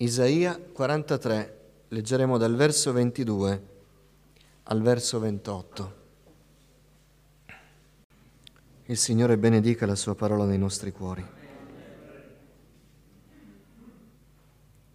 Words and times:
Isaia 0.00 0.56
43, 0.56 1.60
leggeremo 1.88 2.38
dal 2.38 2.54
verso 2.54 2.92
22 2.92 3.62
al 4.62 4.80
verso 4.80 5.18
28. 5.18 5.94
Il 8.84 8.96
Signore 8.96 9.36
benedica 9.36 9.86
la 9.86 9.96
sua 9.96 10.14
parola 10.14 10.44
nei 10.44 10.56
nostri 10.56 10.92
cuori. 10.92 11.26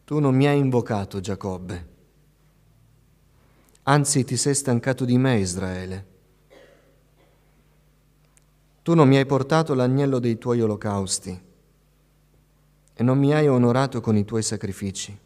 Tu 0.06 0.20
non 0.20 0.36
mi 0.36 0.48
hai 0.48 0.58
invocato, 0.58 1.20
Giacobbe, 1.20 1.88
anzi 3.84 4.24
ti 4.24 4.38
sei 4.38 4.56
stancato 4.56 5.04
di 5.04 5.18
me, 5.18 5.38
Israele. 5.38 6.06
Tu 8.82 8.94
non 8.94 9.10
mi 9.10 9.18
hai 9.18 9.26
portato 9.26 9.74
l'agnello 9.74 10.20
dei 10.20 10.38
tuoi 10.38 10.62
olocausti 10.62 11.52
e 12.94 13.04
non 13.04 13.18
mi 13.18 13.34
hai 13.34 13.48
onorato 13.48 14.02
con 14.02 14.16
i 14.16 14.26
tuoi 14.26 14.44
sacrifici. 14.44 15.18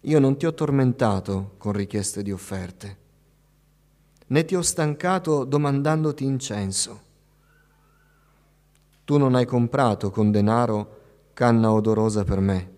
Io 0.00 0.18
non 0.18 0.36
ti 0.36 0.46
ho 0.46 0.52
tormentato 0.52 1.54
con 1.58 1.72
richieste 1.72 2.22
di 2.22 2.30
offerte, 2.30 2.96
né 4.26 4.44
ti 4.44 4.54
ho 4.54 4.62
stancato 4.62 5.44
domandandoti 5.44 6.24
incenso. 6.24 7.02
Tu 9.04 9.18
non 9.18 9.34
hai 9.34 9.46
comprato 9.46 10.10
con 10.10 10.30
denaro 10.30 11.00
canna 11.34 11.72
odorosa 11.72 12.24
per 12.24 12.40
me 12.40 12.72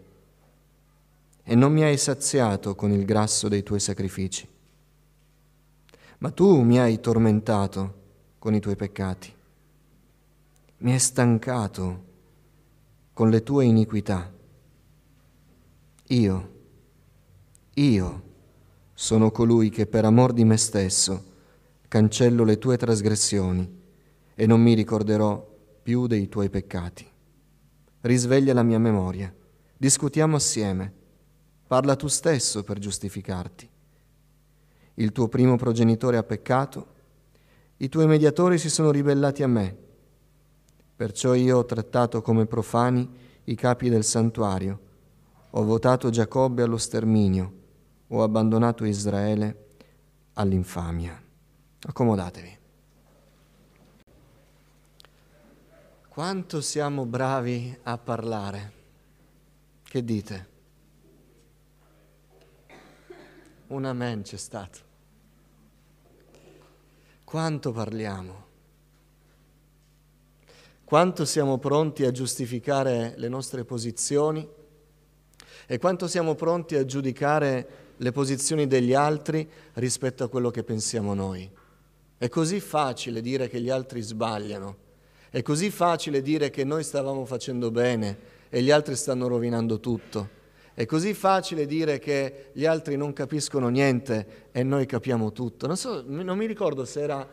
e 1.48 1.54
non 1.54 1.72
mi 1.72 1.82
hai 1.84 1.96
saziato 1.96 2.74
con 2.74 2.90
il 2.90 3.04
grasso 3.04 3.46
dei 3.46 3.62
tuoi 3.62 3.78
sacrifici. 3.78 4.48
Ma 6.18 6.30
tu 6.30 6.62
mi 6.62 6.80
hai 6.80 6.98
tormentato 6.98 7.95
con 8.38 8.54
i 8.54 8.60
tuoi 8.60 8.74
peccati. 8.74 9.32
Mi 10.78 10.92
hai 10.92 10.98
stancato 10.98 12.02
con 13.16 13.30
le 13.30 13.42
tue 13.42 13.64
iniquità. 13.64 14.30
Io, 16.09 16.52
io 17.73 18.23
sono 18.92 19.30
colui 19.30 19.70
che 19.70 19.86
per 19.86 20.04
amor 20.04 20.34
di 20.34 20.45
me 20.45 20.58
stesso 20.58 21.24
cancello 21.88 22.45
le 22.45 22.58
tue 22.58 22.76
trasgressioni 22.76 23.80
e 24.34 24.46
non 24.46 24.60
mi 24.60 24.74
ricorderò 24.74 25.42
più 25.82 26.06
dei 26.06 26.28
tuoi 26.28 26.50
peccati. 26.50 27.10
Risveglia 28.02 28.52
la 28.52 28.62
mia 28.62 28.78
memoria, 28.78 29.34
discutiamo 29.78 30.36
assieme, 30.36 30.92
parla 31.66 31.96
tu 31.96 32.08
stesso 32.08 32.64
per 32.64 32.78
giustificarti. 32.78 33.66
Il 34.96 35.12
tuo 35.12 35.28
primo 35.28 35.56
progenitore 35.56 36.18
ha 36.18 36.23
peccato, 36.23 36.86
i 37.78 37.88
tuoi 37.88 38.08
mediatori 38.08 38.58
si 38.58 38.68
sono 38.68 38.90
ribellati 38.90 39.42
a 39.42 39.48
me 39.48 39.84
Perciò 40.96 41.34
io 41.34 41.58
ho 41.58 41.64
trattato 41.66 42.22
come 42.22 42.46
profani 42.46 43.06
i 43.44 43.54
capi 43.54 43.90
del 43.90 44.02
santuario, 44.02 44.80
ho 45.50 45.62
votato 45.62 46.08
Giacobbe 46.08 46.62
allo 46.62 46.78
sterminio, 46.78 47.52
ho 48.08 48.22
abbandonato 48.22 48.84
Israele 48.86 49.66
all'infamia. 50.32 51.22
Accomodatevi. 51.86 52.58
Quanto 56.08 56.60
siamo 56.62 57.04
bravi 57.04 57.78
a 57.82 57.98
parlare? 57.98 58.72
Che 59.82 60.02
dite? 60.02 60.48
Un 63.66 63.84
amen 63.84 64.22
c'è 64.22 64.38
stato. 64.38 64.78
Quanto 67.22 67.72
parliamo? 67.72 68.45
Quanto 70.87 71.25
siamo 71.25 71.59
pronti 71.59 72.04
a 72.04 72.12
giustificare 72.12 73.15
le 73.16 73.26
nostre 73.26 73.65
posizioni 73.65 74.48
e 75.66 75.78
quanto 75.78 76.06
siamo 76.06 76.37
pronti 76.37 76.76
a 76.76 76.84
giudicare 76.84 77.69
le 77.97 78.12
posizioni 78.12 78.69
degli 78.69 78.94
altri 78.94 79.50
rispetto 79.74 80.22
a 80.22 80.28
quello 80.28 80.52
che 80.52 80.62
pensiamo 80.62 81.12
noi. 81.12 81.50
È 82.16 82.28
così 82.28 82.60
facile 82.60 83.20
dire 83.20 83.48
che 83.48 83.60
gli 83.60 83.69
altri 83.69 84.00
sbagliano, 84.00 84.76
è 85.28 85.42
così 85.42 85.72
facile 85.72 86.22
dire 86.22 86.50
che 86.50 86.62
noi 86.62 86.84
stavamo 86.84 87.24
facendo 87.24 87.72
bene 87.72 88.18
e 88.48 88.62
gli 88.62 88.70
altri 88.70 88.94
stanno 88.94 89.26
rovinando 89.26 89.80
tutto. 89.80 90.28
È 90.72 90.84
così 90.84 91.14
facile 91.14 91.66
dire 91.66 91.98
che 91.98 92.50
gli 92.53 92.64
altri 92.64 92.97
non 92.97 93.12
capiscono 93.12 93.68
niente 93.70 94.50
e 94.53 94.62
noi 94.62 94.86
capiamo 94.86 95.32
tutto. 95.32 95.66
Non, 95.66 95.76
so, 95.76 96.04
non 96.06 96.38
mi 96.38 96.47
ricordo 96.47 96.84
se 96.84 97.00
era 97.00 97.28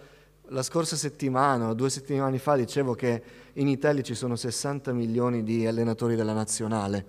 la 0.53 0.61
scorsa 0.61 0.95
settimana 0.95 1.69
o 1.69 1.73
due 1.73 1.89
settimane 1.89 2.37
fa 2.37 2.55
dicevo 2.55 2.93
che 2.93 3.23
in 3.53 3.67
Italia 3.67 4.03
ci 4.03 4.13
sono 4.13 4.35
60 4.35 4.93
milioni 4.93 5.43
di 5.43 5.65
allenatori 5.65 6.15
della 6.15 6.33
nazionale, 6.33 7.05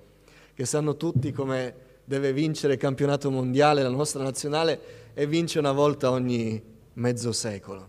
che 0.55 0.65
sanno 0.65 0.97
tutti 0.97 1.31
come 1.31 1.75
deve 2.05 2.33
vincere 2.33 2.75
il 2.75 2.79
campionato 2.79 3.31
mondiale 3.31 3.83
la 3.83 3.91
nostra 3.91 4.23
nazionale 4.23 5.13
e 5.13 5.27
vince 5.27 5.59
una 5.59 5.73
volta 5.73 6.11
ogni 6.11 6.61
mezzo 6.95 7.33
secolo. 7.33 7.89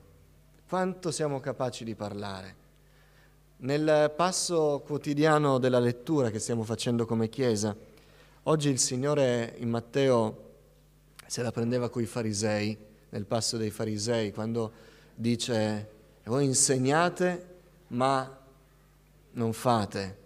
Quanto 0.68 1.10
siamo 1.12 1.40
capaci 1.40 1.86
di 1.86 1.96
parlare? 1.96 2.64
Nel 3.58 4.12
passo 4.14 4.84
quotidiano 4.86 5.58
della 5.58 5.80
lettura 5.80 6.32
che 6.32 6.40
stiamo 6.40 6.64
facendo 6.64 7.06
come 7.06 7.30
Chiesa, 7.30 7.74
oggi 8.44 8.70
il 8.70 8.80
Signore 8.80 9.56
in 9.60 9.70
Matteo 9.70 10.44
se 11.26 11.42
la 11.42 11.52
prendeva 11.52 11.88
con 11.88 12.02
i 12.02 12.06
farisei, 12.06 12.78
nel 13.10 13.26
passo 13.26 13.56
dei 13.56 13.72
farisei, 13.72 14.34
quando 14.34 14.94
dice 15.16 15.90
voi 16.26 16.46
insegnate 16.46 17.54
ma 17.88 18.38
non 19.32 19.54
fate. 19.54 20.18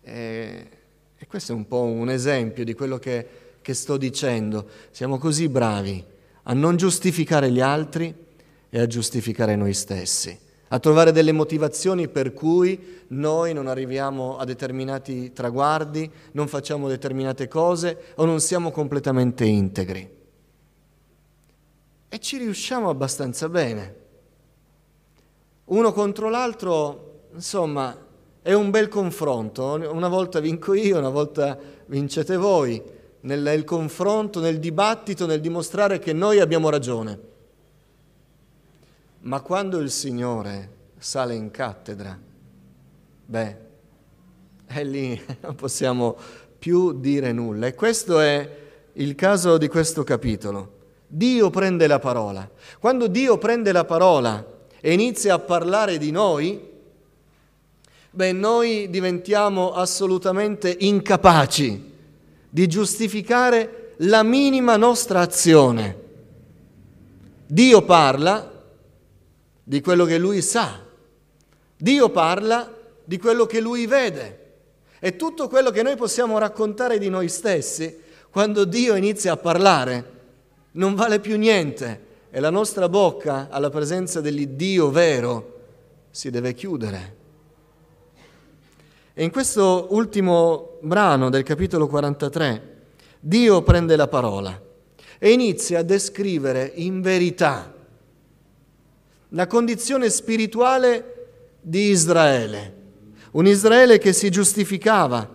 E, 0.00 0.68
e, 1.16 1.26
questo 1.26 1.52
è 1.52 1.54
un 1.54 1.66
po' 1.66 1.82
un 1.82 2.10
esempio 2.10 2.64
di 2.64 2.74
quello 2.74 2.98
che, 2.98 3.26
che 3.60 3.74
sto 3.74 3.96
dicendo. 3.96 4.68
Siamo 4.90 5.18
così 5.18 5.48
bravi 5.48 6.04
a 6.44 6.54
non 6.54 6.76
giustificare 6.76 7.50
gli 7.50 7.60
altri 7.60 8.14
e 8.68 8.80
a 8.80 8.86
giustificare 8.86 9.54
noi 9.54 9.74
stessi, 9.74 10.36
a 10.68 10.78
trovare 10.78 11.12
delle 11.12 11.32
motivazioni 11.32 12.08
per 12.08 12.32
cui 12.32 13.04
noi 13.08 13.52
non 13.52 13.66
arriviamo 13.66 14.38
a 14.38 14.44
determinati 14.44 15.32
traguardi, 15.32 16.10
non 16.32 16.48
facciamo 16.48 16.88
determinate 16.88 17.46
cose 17.46 18.14
o 18.16 18.24
non 18.24 18.40
siamo 18.40 18.70
completamente 18.70 19.44
integri. 19.44 20.20
E 22.08 22.18
ci 22.18 22.38
riusciamo 22.38 22.88
abbastanza 22.88 23.48
bene. 23.48 24.00
Uno 25.72 25.90
contro 25.92 26.28
l'altro, 26.28 27.28
insomma, 27.32 27.96
è 28.42 28.52
un 28.52 28.68
bel 28.68 28.88
confronto, 28.88 29.72
una 29.90 30.08
volta 30.08 30.38
vinco 30.38 30.74
io, 30.74 30.98
una 30.98 31.08
volta 31.08 31.58
vincete 31.86 32.36
voi, 32.36 32.82
nel, 33.20 33.64
confronto, 33.64 34.38
nel 34.40 34.58
dibattito, 34.58 35.24
nel 35.24 35.40
dimostrare 35.40 35.98
che 35.98 36.12
noi 36.12 36.40
abbiamo 36.40 36.68
ragione. 36.68 37.18
Ma 39.20 39.40
quando 39.40 39.78
il 39.78 39.90
Signore 39.90 40.70
sale 40.98 41.36
in 41.36 41.50
cattedra, 41.50 42.18
beh, 43.24 43.56
è 44.66 44.84
lì, 44.84 45.18
non 45.40 45.54
possiamo 45.54 46.14
più 46.58 47.00
dire 47.00 47.32
nulla. 47.32 47.66
E 47.68 47.74
questo 47.74 48.20
è 48.20 48.56
il 48.92 49.14
caso 49.14 49.56
di 49.56 49.68
questo 49.68 50.04
capitolo. 50.04 50.80
Dio 51.06 51.48
prende 51.48 51.86
la 51.86 51.98
parola. 51.98 52.46
Quando 52.78 53.06
Dio 53.06 53.38
prende 53.38 53.72
la 53.72 53.86
parola 53.86 54.51
e 54.84 54.92
inizia 54.92 55.34
a 55.34 55.38
parlare 55.38 55.96
di 55.96 56.10
noi, 56.10 56.60
beh, 58.10 58.32
noi 58.32 58.90
diventiamo 58.90 59.72
assolutamente 59.74 60.76
incapaci 60.80 61.90
di 62.48 62.66
giustificare 62.66 63.94
la 63.98 64.24
minima 64.24 64.76
nostra 64.76 65.20
azione. 65.20 65.96
Dio 67.46 67.82
parla 67.82 68.64
di 69.62 69.80
quello 69.80 70.04
che 70.04 70.18
lui 70.18 70.42
sa, 70.42 70.80
Dio 71.76 72.10
parla 72.10 72.76
di 73.04 73.18
quello 73.18 73.46
che 73.46 73.60
lui 73.60 73.86
vede. 73.86 74.40
E 74.98 75.14
tutto 75.14 75.46
quello 75.46 75.70
che 75.70 75.84
noi 75.84 75.94
possiamo 75.94 76.38
raccontare 76.38 76.98
di 76.98 77.08
noi 77.08 77.28
stessi, 77.28 78.00
quando 78.30 78.64
Dio 78.64 78.96
inizia 78.96 79.34
a 79.34 79.36
parlare, 79.36 80.10
non 80.72 80.96
vale 80.96 81.20
più 81.20 81.38
niente 81.38 82.10
e 82.34 82.40
la 82.40 82.48
nostra 82.48 82.88
bocca 82.88 83.48
alla 83.50 83.68
presenza 83.68 84.22
dell'Iddio 84.22 84.90
vero 84.90 85.60
si 86.10 86.30
deve 86.30 86.54
chiudere. 86.54 87.16
E 89.12 89.22
in 89.22 89.30
questo 89.30 89.88
ultimo 89.90 90.78
brano 90.80 91.28
del 91.28 91.42
capitolo 91.42 91.86
43 91.86 92.76
Dio 93.20 93.60
prende 93.60 93.96
la 93.96 94.08
parola 94.08 94.58
e 95.18 95.30
inizia 95.30 95.80
a 95.80 95.82
descrivere 95.82 96.72
in 96.76 97.02
verità 97.02 97.70
la 99.28 99.46
condizione 99.46 100.08
spirituale 100.08 101.26
di 101.60 101.90
Israele, 101.90 102.74
un 103.32 103.46
Israele 103.46 103.98
che 103.98 104.14
si 104.14 104.30
giustificava 104.30 105.28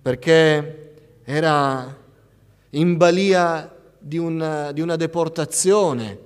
perché 0.00 0.94
era 1.24 1.92
in 2.70 2.96
balia 2.96 3.74
di 3.98 4.18
una, 4.18 4.70
di 4.70 4.80
una 4.80 4.94
deportazione, 4.94 6.25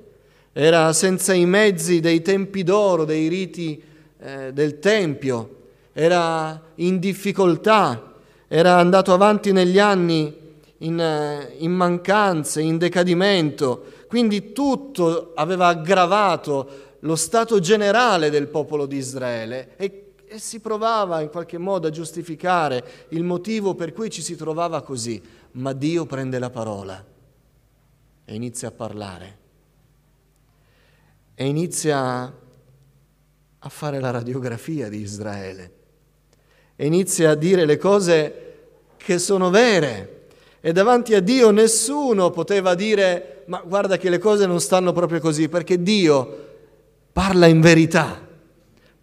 era 0.52 0.92
senza 0.92 1.32
i 1.32 1.46
mezzi 1.46 2.00
dei 2.00 2.22
tempi 2.22 2.62
d'oro, 2.62 3.04
dei 3.04 3.28
riti 3.28 3.82
eh, 4.18 4.52
del 4.52 4.78
Tempio, 4.78 5.56
era 5.92 6.60
in 6.76 6.98
difficoltà, 6.98 8.14
era 8.48 8.76
andato 8.76 9.12
avanti 9.12 9.52
negli 9.52 9.78
anni 9.78 10.36
in, 10.78 11.00
eh, 11.00 11.54
in 11.58 11.72
mancanze, 11.72 12.60
in 12.60 12.78
decadimento, 12.78 13.84
quindi 14.08 14.52
tutto 14.52 15.32
aveva 15.34 15.68
aggravato 15.68 16.88
lo 17.00 17.16
stato 17.16 17.60
generale 17.60 18.28
del 18.28 18.48
popolo 18.48 18.86
di 18.86 18.96
Israele 18.96 19.76
e, 19.76 20.12
e, 20.26 20.38
si 20.38 20.60
provava 20.60 21.20
in 21.20 21.28
qualche 21.28 21.58
modo 21.58 21.86
a 21.86 21.90
giustificare 21.90 23.06
il 23.10 23.22
motivo 23.22 23.74
per 23.74 23.92
cui 23.92 24.10
ci 24.10 24.20
si 24.20 24.36
trovava 24.36 24.82
così. 24.82 25.22
Ma 25.52 25.72
Dio 25.72 26.06
prende 26.06 26.38
la 26.38 26.50
parola 26.50 27.04
e 28.24 28.34
inizia 28.34 28.68
a 28.68 28.72
parlare 28.72 29.39
e 31.40 31.46
inizia 31.46 32.30
a 33.58 33.68
fare 33.70 33.98
la 33.98 34.10
radiografia 34.10 34.90
di 34.90 35.00
Israele 35.00 35.72
e 36.76 36.84
inizia 36.84 37.30
a 37.30 37.34
dire 37.34 37.64
le 37.64 37.78
cose 37.78 38.56
che 38.98 39.18
sono 39.18 39.48
vere. 39.48 40.26
E 40.60 40.72
davanti 40.72 41.14
a 41.14 41.20
Dio 41.20 41.50
nessuno 41.50 42.30
poteva 42.30 42.74
dire, 42.74 43.44
ma 43.46 43.62
guarda 43.64 43.96
che 43.96 44.10
le 44.10 44.18
cose 44.18 44.44
non 44.44 44.60
stanno 44.60 44.92
proprio 44.92 45.18
così, 45.18 45.48
perché 45.48 45.82
Dio 45.82 46.48
parla 47.10 47.46
in 47.46 47.62
verità, 47.62 48.20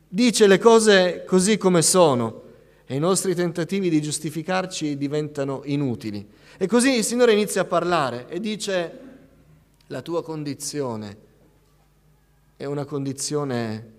dice 0.08 0.46
le 0.46 0.60
cose 0.60 1.24
così 1.26 1.58
come 1.58 1.82
sono 1.82 2.44
e 2.86 2.94
i 2.94 3.00
nostri 3.00 3.34
tentativi 3.34 3.90
di 3.90 4.00
giustificarci 4.00 4.96
diventano 4.96 5.62
inutili. 5.64 6.24
E 6.56 6.68
così 6.68 6.98
il 6.98 7.04
Signore 7.04 7.34
inizia 7.34 7.62
a 7.62 7.66
parlare 7.66 8.28
e 8.30 8.40
dice, 8.40 9.00
la 9.88 10.04
tua 10.04 10.22
condizione 10.22 11.26
è 12.58 12.66
una 12.66 12.86
condizione 12.86 13.94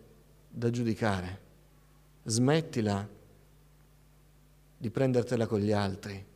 da 0.49 0.69
giudicare, 0.69 1.41
smettila 2.25 3.09
di 4.77 4.91
prendertela 4.91 5.47
con 5.47 5.61
gli 5.61 5.71
altri. 5.71 6.27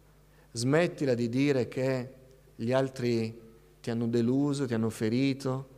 Smettila 0.52 1.14
di 1.14 1.28
dire 1.28 1.66
che 1.66 2.14
gli 2.54 2.72
altri 2.72 3.40
ti 3.80 3.90
hanno 3.90 4.06
deluso, 4.06 4.66
ti 4.66 4.74
hanno 4.74 4.90
ferito. 4.90 5.68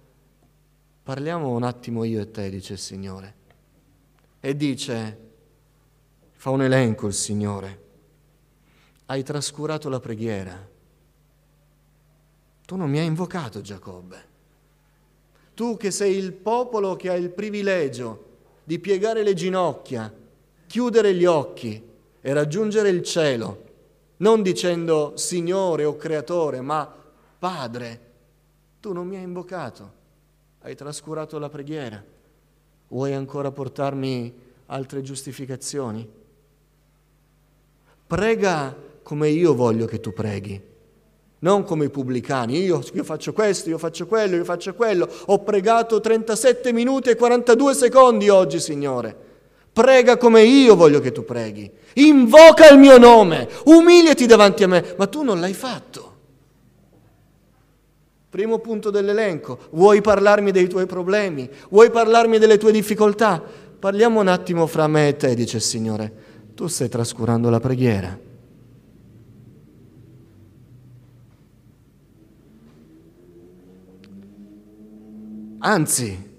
Parliamo 1.02 1.48
un 1.48 1.62
attimo 1.62 2.04
io 2.04 2.20
e 2.20 2.30
te, 2.30 2.50
dice 2.50 2.74
il 2.74 2.78
Signore. 2.78 3.34
E 4.40 4.54
dice, 4.54 5.18
fa 6.32 6.50
un 6.50 6.62
elenco 6.62 7.06
il 7.06 7.14
Signore, 7.14 7.82
hai 9.06 9.22
trascurato 9.22 9.88
la 9.88 10.00
preghiera. 10.00 10.68
Tu 12.66 12.76
non 12.76 12.90
mi 12.90 12.98
hai 12.98 13.06
invocato, 13.06 13.62
Giacobbe. 13.62 14.32
Tu 15.54 15.76
che 15.76 15.90
sei 15.90 16.16
il 16.16 16.32
popolo 16.32 16.96
che 16.96 17.10
ha 17.10 17.14
il 17.14 17.30
privilegio 17.30 18.24
di 18.64 18.78
piegare 18.78 19.22
le 19.22 19.34
ginocchia, 19.34 20.12
chiudere 20.66 21.14
gli 21.14 21.24
occhi 21.24 21.82
e 22.20 22.32
raggiungere 22.32 22.88
il 22.88 23.02
cielo, 23.02 23.62
non 24.18 24.42
dicendo 24.42 25.12
Signore 25.16 25.84
o 25.84 25.96
Creatore, 25.96 26.60
ma 26.60 26.92
Padre, 27.38 28.00
tu 28.80 28.92
non 28.92 29.06
mi 29.06 29.16
hai 29.16 29.22
invocato, 29.22 29.92
hai 30.62 30.74
trascurato 30.74 31.38
la 31.38 31.48
preghiera, 31.48 32.02
vuoi 32.88 33.12
ancora 33.12 33.50
portarmi 33.50 34.34
altre 34.66 35.02
giustificazioni? 35.02 36.08
Prega 38.06 38.76
come 39.02 39.28
io 39.28 39.54
voglio 39.54 39.86
che 39.86 40.00
tu 40.00 40.12
preghi, 40.12 40.60
non 41.44 41.62
come 41.62 41.84
i 41.84 41.90
pubblicani, 41.90 42.58
io, 42.58 42.82
io, 42.94 43.04
faccio 43.04 43.34
questo, 43.34 43.68
io 43.68 43.76
faccio 43.76 44.06
quello, 44.06 44.34
io 44.34 44.44
faccio 44.44 44.72
quello, 44.74 45.06
ho 45.26 45.40
pregato 45.40 46.00
37 46.00 46.72
minuti 46.72 47.10
e 47.10 47.16
42 47.16 47.74
secondi 47.74 48.30
oggi, 48.30 48.58
Signore. 48.58 49.14
Prega 49.70 50.16
come 50.16 50.42
io 50.42 50.74
voglio 50.74 51.00
che 51.00 51.12
tu 51.12 51.22
preghi. 51.22 51.70
Invoca 51.94 52.68
il 52.70 52.78
mio 52.78 52.96
nome. 52.96 53.48
Umiliati 53.64 54.24
davanti 54.24 54.62
a 54.62 54.68
me. 54.68 54.94
Ma 54.96 55.06
tu 55.06 55.22
non 55.22 55.40
l'hai 55.40 55.52
fatto. 55.52 56.12
Primo 58.30 58.60
punto 58.60 58.90
dell'elenco. 58.90 59.58
Vuoi 59.70 60.00
parlarmi 60.00 60.50
dei 60.50 60.68
tuoi 60.68 60.86
problemi? 60.86 61.50
Vuoi 61.70 61.90
parlarmi 61.90 62.38
delle 62.38 62.56
tue 62.56 62.72
difficoltà? 62.72 63.42
Parliamo 63.78 64.20
un 64.20 64.28
attimo 64.28 64.66
fra 64.66 64.86
me 64.86 65.08
e 65.08 65.16
te, 65.16 65.34
dice 65.34 65.56
il 65.56 65.62
Signore. 65.62 66.12
Tu 66.54 66.68
stai 66.68 66.88
trascurando 66.88 67.50
la 67.50 67.60
preghiera. 67.60 68.16
Anzi, 75.66 76.32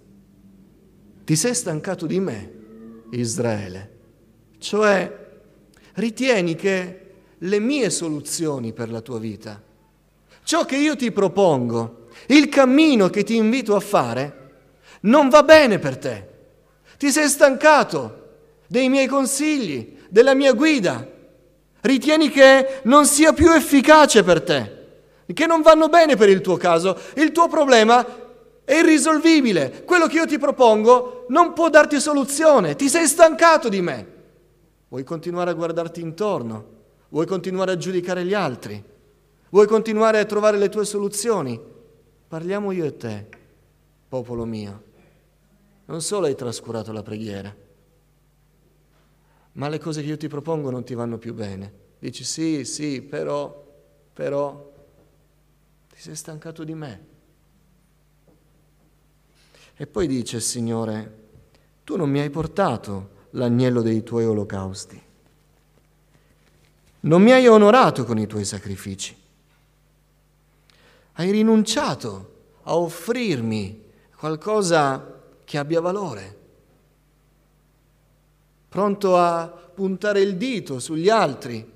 ti 1.24 1.36
sei 1.36 1.56
stancato 1.56 2.06
di 2.06 2.20
me. 2.20 2.54
Israele. 3.10 3.92
Cioè, 4.60 5.12
ritieni 5.94 6.54
che 6.56 7.00
le 7.36 7.60
mie 7.60 7.90
soluzioni 7.90 8.72
per 8.72 8.92
la 8.92 9.02
tua 9.02 9.18
vita, 9.18 9.62
ciò 10.44 10.66
che 10.66 10.76
io 10.76 10.96
ti 10.96 11.12
propongo, 11.12 12.08
il 12.28 12.50
cammino 12.50 13.10
che 13.10 13.24
ti 13.24 13.36
invito 13.36 13.76
a 13.76 13.80
fare, 13.80 14.44
non 15.02 15.30
va 15.30 15.42
bene 15.42 15.80
per 15.80 15.98
te. 15.98 16.30
Ti 16.98 17.10
sei 17.10 17.28
stancato 17.28 18.24
dei 18.68 18.90
miei 18.90 19.08
consigli, 19.08 19.98
della 20.08 20.36
mia 20.36 20.54
guida. 20.54 21.08
Ritieni 21.82 22.30
che 22.30 22.82
non 22.84 23.08
sia 23.08 23.34
più 23.34 23.52
efficace 23.52 24.24
per 24.24 24.42
te, 24.44 24.86
che 25.34 25.48
non 25.48 25.62
vanno 25.62 25.90
bene 25.90 26.16
per 26.16 26.30
il 26.30 26.42
tuo 26.42 26.58
caso. 26.58 27.00
Il 27.16 27.32
tuo 27.32 27.48
problema 27.48 28.24
è 28.66 28.74
irrisolvibile. 28.74 29.84
Quello 29.86 30.08
che 30.08 30.18
io 30.18 30.26
ti 30.26 30.38
propongo 30.38 31.26
non 31.30 31.54
può 31.54 31.70
darti 31.70 32.00
soluzione. 32.00 32.76
Ti 32.76 32.90
sei 32.90 33.08
stancato 33.08 33.70
di 33.70 33.80
me. 33.80 34.14
Vuoi 34.90 35.04
continuare 35.04 35.52
a 35.52 35.54
guardarti 35.54 36.02
intorno? 36.02 36.74
Vuoi 37.10 37.28
continuare 37.28 37.72
a 37.72 37.78
giudicare 37.78 38.26
gli 38.26 38.34
altri? 38.34 38.84
Vuoi 39.50 39.68
continuare 39.68 40.20
a 40.20 40.26
trovare 40.26 40.58
le 40.58 40.70
tue 40.70 40.84
soluzioni? 40.84 41.60
Parliamo 42.28 42.72
io 42.72 42.86
e 42.86 42.98
te, 42.98 43.28
popolo 44.10 44.46
mio. 44.46 44.84
Non 45.86 46.02
solo 46.02 46.26
hai 46.26 46.36
trascurato 46.36 46.92
la 46.92 47.04
preghiera, 47.04 47.56
ma 49.54 49.70
le 49.70 49.80
cose 49.80 50.02
che 50.02 50.08
io 50.08 50.18
ti 50.18 50.28
propongo 50.28 50.72
non 50.72 50.84
ti 50.84 50.96
vanno 50.96 51.18
più 51.18 51.34
bene. 51.34 51.72
Dici 52.00 52.24
sì, 52.24 52.66
sì, 52.66 53.02
però, 53.02 53.66
però, 54.12 54.74
ti 55.90 56.00
sei 56.00 56.16
stancato 56.16 56.64
di 56.64 56.74
me. 56.74 57.14
E 59.78 59.88
poi 59.88 60.08
dice 60.08 60.38
il 60.38 60.42
Signore, 60.42 61.24
tu 61.84 61.98
non 61.98 62.10
mi 62.10 62.22
hai 62.22 62.30
portato 62.30 63.10
l'agnello 63.32 63.82
dei 63.82 64.04
tuoi 64.04 64.26
olocausti, 64.26 65.02
non 67.02 67.22
mi 67.22 67.32
hai 67.34 67.46
onorato 67.48 68.06
con 68.06 68.18
i 68.18 68.26
tuoi 68.26 68.46
sacrifici, 68.46 69.14
hai 71.14 71.30
rinunciato 71.30 72.34
a 72.64 72.78
offrirmi 72.78 73.84
qualcosa 74.16 75.22
che 75.44 75.58
abbia 75.58 75.82
valore, 75.82 76.38
pronto 78.70 79.18
a 79.18 79.46
puntare 79.48 80.22
il 80.22 80.38
dito 80.38 80.80
sugli 80.80 81.10
altri, 81.10 81.70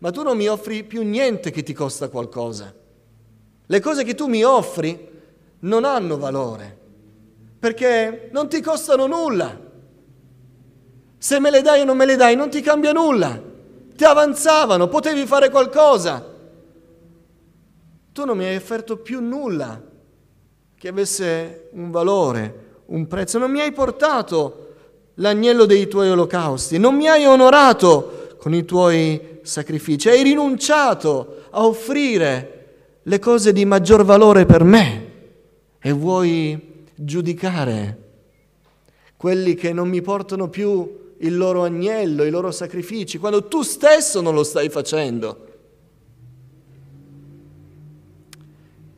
ma 0.00 0.10
tu 0.10 0.22
non 0.22 0.36
mi 0.36 0.46
offri 0.46 0.84
più 0.84 1.02
niente 1.02 1.50
che 1.50 1.62
ti 1.62 1.72
costa 1.72 2.10
qualcosa. 2.10 2.74
Le 3.68 3.80
cose 3.80 4.04
che 4.04 4.14
tu 4.14 4.26
mi 4.26 4.44
offri 4.44 5.08
non 5.60 5.84
hanno 5.86 6.18
valore 6.18 6.84
perché 7.66 8.28
non 8.30 8.48
ti 8.48 8.60
costano 8.60 9.08
nulla. 9.08 9.58
Se 11.18 11.40
me 11.40 11.50
le 11.50 11.62
dai 11.62 11.80
o 11.80 11.84
non 11.84 11.96
me 11.96 12.06
le 12.06 12.14
dai 12.14 12.36
non 12.36 12.48
ti 12.48 12.60
cambia 12.60 12.92
nulla. 12.92 13.42
Ti 13.96 14.04
avanzavano, 14.04 14.86
potevi 14.86 15.26
fare 15.26 15.50
qualcosa. 15.50 16.24
Tu 18.12 18.24
non 18.24 18.36
mi 18.36 18.44
hai 18.44 18.54
offerto 18.54 18.98
più 18.98 19.20
nulla 19.20 19.82
che 20.78 20.86
avesse 20.86 21.70
un 21.72 21.90
valore, 21.90 22.82
un 22.86 23.08
prezzo. 23.08 23.38
Non 23.38 23.50
mi 23.50 23.60
hai 23.60 23.72
portato 23.72 24.74
l'agnello 25.14 25.64
dei 25.64 25.88
tuoi 25.88 26.10
olocausti, 26.10 26.78
non 26.78 26.94
mi 26.94 27.08
hai 27.08 27.24
onorato 27.24 28.36
con 28.38 28.54
i 28.54 28.64
tuoi 28.64 29.40
sacrifici, 29.42 30.08
hai 30.08 30.22
rinunciato 30.22 31.46
a 31.50 31.66
offrire 31.66 33.00
le 33.02 33.18
cose 33.18 33.52
di 33.52 33.64
maggior 33.64 34.04
valore 34.04 34.46
per 34.46 34.62
me 34.62 35.12
e 35.80 35.90
vuoi 35.90 36.65
giudicare 36.96 38.04
quelli 39.16 39.54
che 39.54 39.72
non 39.72 39.88
mi 39.88 40.02
portano 40.02 40.48
più 40.48 41.14
il 41.18 41.36
loro 41.36 41.64
agnello, 41.64 42.24
i 42.24 42.30
loro 42.30 42.50
sacrifici, 42.50 43.18
quando 43.18 43.48
tu 43.48 43.62
stesso 43.62 44.20
non 44.20 44.34
lo 44.34 44.44
stai 44.44 44.68
facendo. 44.68 45.44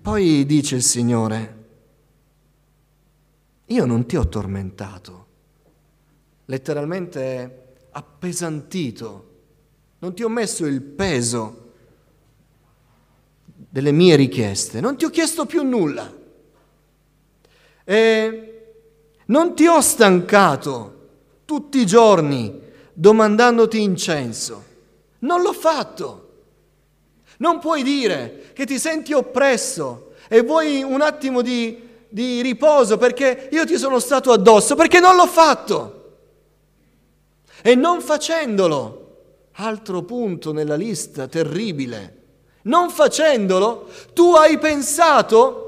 Poi 0.00 0.46
dice 0.46 0.76
il 0.76 0.82
Signore, 0.82 1.64
io 3.66 3.84
non 3.84 4.06
ti 4.06 4.16
ho 4.16 4.26
tormentato, 4.26 5.26
letteralmente 6.46 7.76
appesantito, 7.90 9.26
non 9.98 10.14
ti 10.14 10.22
ho 10.22 10.28
messo 10.28 10.64
il 10.64 10.80
peso 10.80 11.72
delle 13.44 13.92
mie 13.92 14.16
richieste, 14.16 14.80
non 14.80 14.96
ti 14.96 15.04
ho 15.04 15.10
chiesto 15.10 15.44
più 15.44 15.62
nulla. 15.62 16.17
E 17.90 18.72
non 19.28 19.54
ti 19.54 19.66
ho 19.66 19.80
stancato 19.80 21.06
tutti 21.46 21.78
i 21.78 21.86
giorni 21.86 22.60
domandandoti 22.92 23.80
incenso. 23.80 24.62
Non 25.20 25.40
l'ho 25.40 25.54
fatto. 25.54 26.28
Non 27.38 27.58
puoi 27.60 27.82
dire 27.82 28.50
che 28.52 28.66
ti 28.66 28.78
senti 28.78 29.14
oppresso 29.14 30.10
e 30.28 30.42
vuoi 30.42 30.82
un 30.82 31.00
attimo 31.00 31.40
di, 31.40 31.80
di 32.10 32.42
riposo 32.42 32.98
perché 32.98 33.48
io 33.52 33.64
ti 33.64 33.78
sono 33.78 33.98
stato 34.00 34.32
addosso, 34.32 34.74
perché 34.74 35.00
non 35.00 35.16
l'ho 35.16 35.26
fatto. 35.26 36.16
E 37.62 37.74
non 37.74 38.02
facendolo, 38.02 39.16
altro 39.52 40.02
punto 40.02 40.52
nella 40.52 40.76
lista 40.76 41.26
terribile, 41.26 42.16
non 42.64 42.90
facendolo, 42.90 43.88
tu 44.12 44.34
hai 44.34 44.58
pensato 44.58 45.67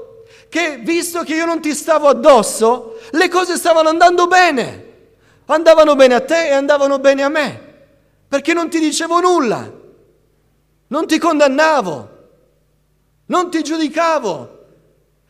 che 0.51 0.79
visto 0.83 1.23
che 1.23 1.33
io 1.33 1.45
non 1.45 1.61
ti 1.61 1.73
stavo 1.73 2.09
addosso, 2.09 2.97
le 3.11 3.29
cose 3.29 3.55
stavano 3.55 3.87
andando 3.87 4.27
bene. 4.27 4.89
Andavano 5.45 5.95
bene 5.95 6.13
a 6.13 6.19
te 6.19 6.49
e 6.49 6.51
andavano 6.51 6.99
bene 6.99 7.23
a 7.23 7.29
me, 7.29 7.61
perché 8.27 8.51
non 8.53 8.69
ti 8.69 8.79
dicevo 8.79 9.21
nulla, 9.21 9.71
non 10.87 11.07
ti 11.07 11.17
condannavo, 11.17 12.09
non 13.27 13.49
ti 13.49 13.63
giudicavo. 13.63 14.59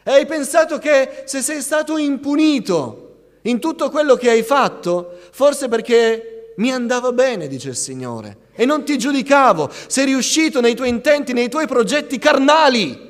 E 0.03 0.11
hai 0.11 0.25
pensato 0.25 0.79
che 0.79 1.21
se 1.25 1.43
sei 1.43 1.61
stato 1.61 1.97
impunito 1.97 3.17
in 3.43 3.59
tutto 3.59 3.91
quello 3.91 4.15
che 4.15 4.31
hai 4.31 4.41
fatto, 4.41 5.19
forse 5.29 5.67
perché 5.67 6.53
mi 6.57 6.71
andava 6.71 7.11
bene, 7.11 7.47
dice 7.47 7.69
il 7.69 7.75
Signore, 7.75 8.37
e 8.53 8.65
non 8.65 8.83
ti 8.83 8.97
giudicavo, 8.97 9.69
sei 9.85 10.05
riuscito 10.05 10.61
nei 10.61 10.73
tuoi 10.73 10.89
intenti, 10.89 11.31
nei 11.33 11.47
tuoi 11.47 11.67
progetti 11.67 12.17
carnali. 12.17 13.09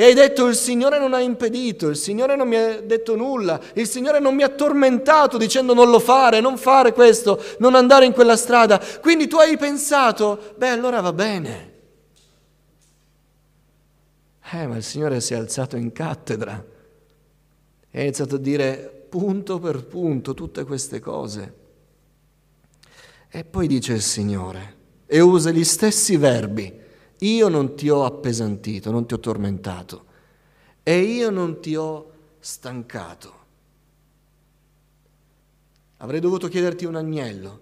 E 0.00 0.04
hai 0.04 0.14
detto 0.14 0.46
il 0.46 0.54
Signore 0.54 0.98
non 0.98 1.12
ha 1.12 1.20
impedito, 1.20 1.88
il 1.88 1.96
Signore 1.96 2.34
non 2.34 2.48
mi 2.48 2.56
ha 2.56 2.80
detto 2.80 3.16
nulla, 3.16 3.60
il 3.74 3.86
Signore 3.86 4.18
non 4.18 4.34
mi 4.34 4.42
ha 4.42 4.48
tormentato 4.48 5.36
dicendo 5.36 5.74
non 5.74 5.90
lo 5.90 5.98
fare, 5.98 6.40
non 6.40 6.56
fare 6.56 6.94
questo, 6.94 7.38
non 7.58 7.74
andare 7.74 8.06
in 8.06 8.12
quella 8.12 8.38
strada. 8.38 8.80
Quindi 9.02 9.28
tu 9.28 9.36
hai 9.36 9.58
pensato, 9.58 10.54
beh 10.56 10.70
allora 10.70 11.02
va 11.02 11.12
bene. 11.12 11.72
Eh, 14.52 14.66
ma 14.66 14.76
il 14.76 14.82
Signore 14.82 15.20
si 15.20 15.34
è 15.34 15.36
alzato 15.36 15.76
in 15.76 15.92
cattedra 15.92 16.64
e 17.90 17.98
ha 17.98 18.02
iniziato 18.02 18.36
a 18.36 18.38
dire 18.38 19.04
punto 19.06 19.58
per 19.58 19.84
punto 19.84 20.32
tutte 20.32 20.64
queste 20.64 20.98
cose. 21.00 21.54
E 23.28 23.44
poi 23.44 23.66
dice 23.66 23.92
il 23.92 24.02
Signore 24.02 24.76
e 25.04 25.20
usa 25.20 25.50
gli 25.50 25.62
stessi 25.62 26.16
verbi 26.16 26.79
io 27.20 27.48
non 27.48 27.74
ti 27.74 27.88
ho 27.88 28.04
appesantito, 28.04 28.90
non 28.90 29.06
ti 29.06 29.14
ho 29.14 29.20
tormentato. 29.20 30.04
E 30.82 30.98
io 31.00 31.30
non 31.30 31.60
ti 31.60 31.74
ho 31.76 32.10
stancato. 32.38 33.38
Avrei 35.98 36.20
dovuto 36.20 36.48
chiederti 36.48 36.86
un 36.86 36.96
agnello, 36.96 37.60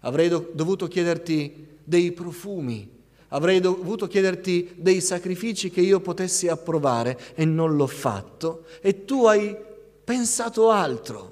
avrei 0.00 0.28
do- 0.28 0.50
dovuto 0.52 0.86
chiederti 0.86 1.78
dei 1.82 2.12
profumi, 2.12 2.88
avrei 3.28 3.58
dovuto 3.58 4.06
chiederti 4.06 4.74
dei 4.76 5.00
sacrifici 5.00 5.70
che 5.70 5.80
io 5.80 5.98
potessi 5.98 6.46
approvare 6.46 7.18
e 7.34 7.44
non 7.44 7.74
l'ho 7.74 7.88
fatto. 7.88 8.66
E 8.80 9.04
tu 9.04 9.26
hai 9.26 9.56
pensato 10.04 10.70
altro. 10.70 11.30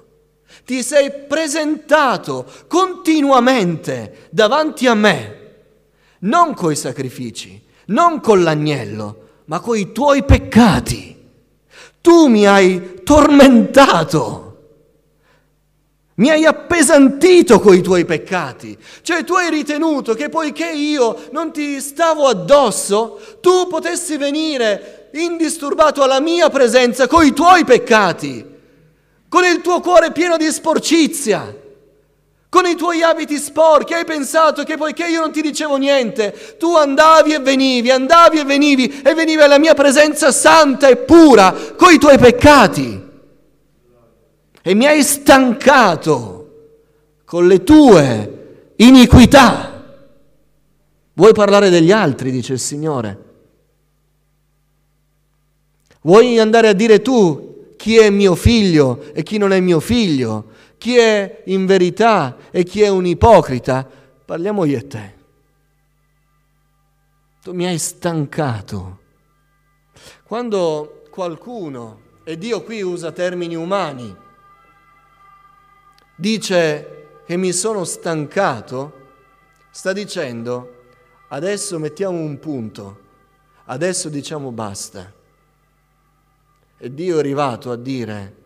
Ti 0.65 0.83
sei 0.83 1.09
presentato 1.25 2.45
continuamente 2.67 4.27
davanti 4.29 4.87
a 4.87 4.93
me 4.93 5.40
non 6.21 6.53
coi 6.53 6.75
sacrifici, 6.75 7.61
non 7.87 8.19
con 8.19 8.43
l'agnello, 8.43 9.29
ma 9.45 9.59
coi 9.59 9.91
tuoi 9.91 10.23
peccati. 10.23 11.17
Tu 12.01 12.27
mi 12.27 12.45
hai 12.47 13.01
tormentato, 13.03 14.47
mi 16.15 16.29
hai 16.29 16.45
appesantito 16.45 17.59
coi 17.59 17.81
tuoi 17.81 18.05
peccati. 18.05 18.77
Cioè 19.01 19.23
tu 19.23 19.33
hai 19.33 19.49
ritenuto 19.49 20.13
che 20.13 20.29
poiché 20.29 20.71
io 20.71 21.29
non 21.31 21.51
ti 21.51 21.79
stavo 21.79 22.27
addosso, 22.27 23.19
tu 23.39 23.67
potessi 23.67 24.17
venire 24.17 25.09
indisturbato 25.13 26.01
alla 26.03 26.19
mia 26.19 26.49
presenza 26.49 27.07
coi 27.07 27.33
tuoi 27.33 27.65
peccati, 27.65 28.45
con 29.27 29.43
il 29.43 29.61
tuo 29.61 29.79
cuore 29.79 30.11
pieno 30.11 30.37
di 30.37 30.51
sporcizia 30.51 31.60
con 32.51 32.65
i 32.65 32.75
tuoi 32.75 33.01
abiti 33.01 33.37
sporchi, 33.37 33.93
hai 33.93 34.03
pensato 34.03 34.63
che 34.63 34.75
poiché 34.75 35.07
io 35.07 35.21
non 35.21 35.31
ti 35.31 35.41
dicevo 35.41 35.77
niente, 35.77 36.57
tu 36.59 36.75
andavi 36.75 37.33
e 37.33 37.39
venivi, 37.39 37.89
andavi 37.89 38.39
e 38.39 38.43
venivi 38.43 39.01
e 39.01 39.13
venivi 39.13 39.41
alla 39.41 39.57
mia 39.57 39.73
presenza 39.73 40.33
santa 40.33 40.89
e 40.89 40.97
pura 40.97 41.55
con 41.77 41.93
i 41.93 41.97
tuoi 41.97 42.17
peccati. 42.17 43.01
E 44.61 44.73
mi 44.73 44.85
hai 44.85 45.01
stancato 45.01 46.49
con 47.23 47.47
le 47.47 47.63
tue 47.63 48.73
iniquità. 48.75 49.85
Vuoi 51.13 51.31
parlare 51.31 51.69
degli 51.69 51.93
altri, 51.93 52.31
dice 52.31 52.51
il 52.51 52.59
Signore. 52.59 53.23
Vuoi 56.01 56.37
andare 56.37 56.67
a 56.67 56.73
dire 56.73 57.01
tu 57.01 57.75
chi 57.77 57.97
è 57.97 58.09
mio 58.09 58.35
figlio 58.35 59.05
e 59.13 59.23
chi 59.23 59.37
non 59.37 59.53
è 59.53 59.61
mio 59.61 59.79
figlio? 59.79 60.50
Chi 60.81 60.97
è 60.97 61.43
in 61.45 61.67
verità 61.67 62.37
e 62.49 62.63
chi 62.63 62.81
è 62.81 62.87
un 62.87 63.05
ipocrita, 63.05 63.87
parliamo 64.25 64.65
io 64.65 64.79
e 64.79 64.87
te. 64.87 65.15
Tu 67.43 67.53
mi 67.53 67.67
hai 67.67 67.77
stancato. 67.77 68.99
Quando 70.23 71.03
qualcuno, 71.11 72.01
e 72.23 72.35
Dio 72.35 72.63
qui 72.63 72.81
usa 72.81 73.11
termini 73.11 73.53
umani, 73.53 74.15
dice 76.15 77.19
che 77.27 77.37
mi 77.37 77.51
sono 77.51 77.83
stancato, 77.83 79.09
sta 79.69 79.93
dicendo 79.93 80.85
adesso 81.27 81.77
mettiamo 81.77 82.17
un 82.17 82.39
punto, 82.39 83.01
adesso 83.65 84.09
diciamo 84.09 84.51
basta. 84.51 85.13
E 86.75 86.91
Dio 86.91 87.17
è 87.17 87.19
arrivato 87.19 87.69
a 87.69 87.75
dire 87.75 88.39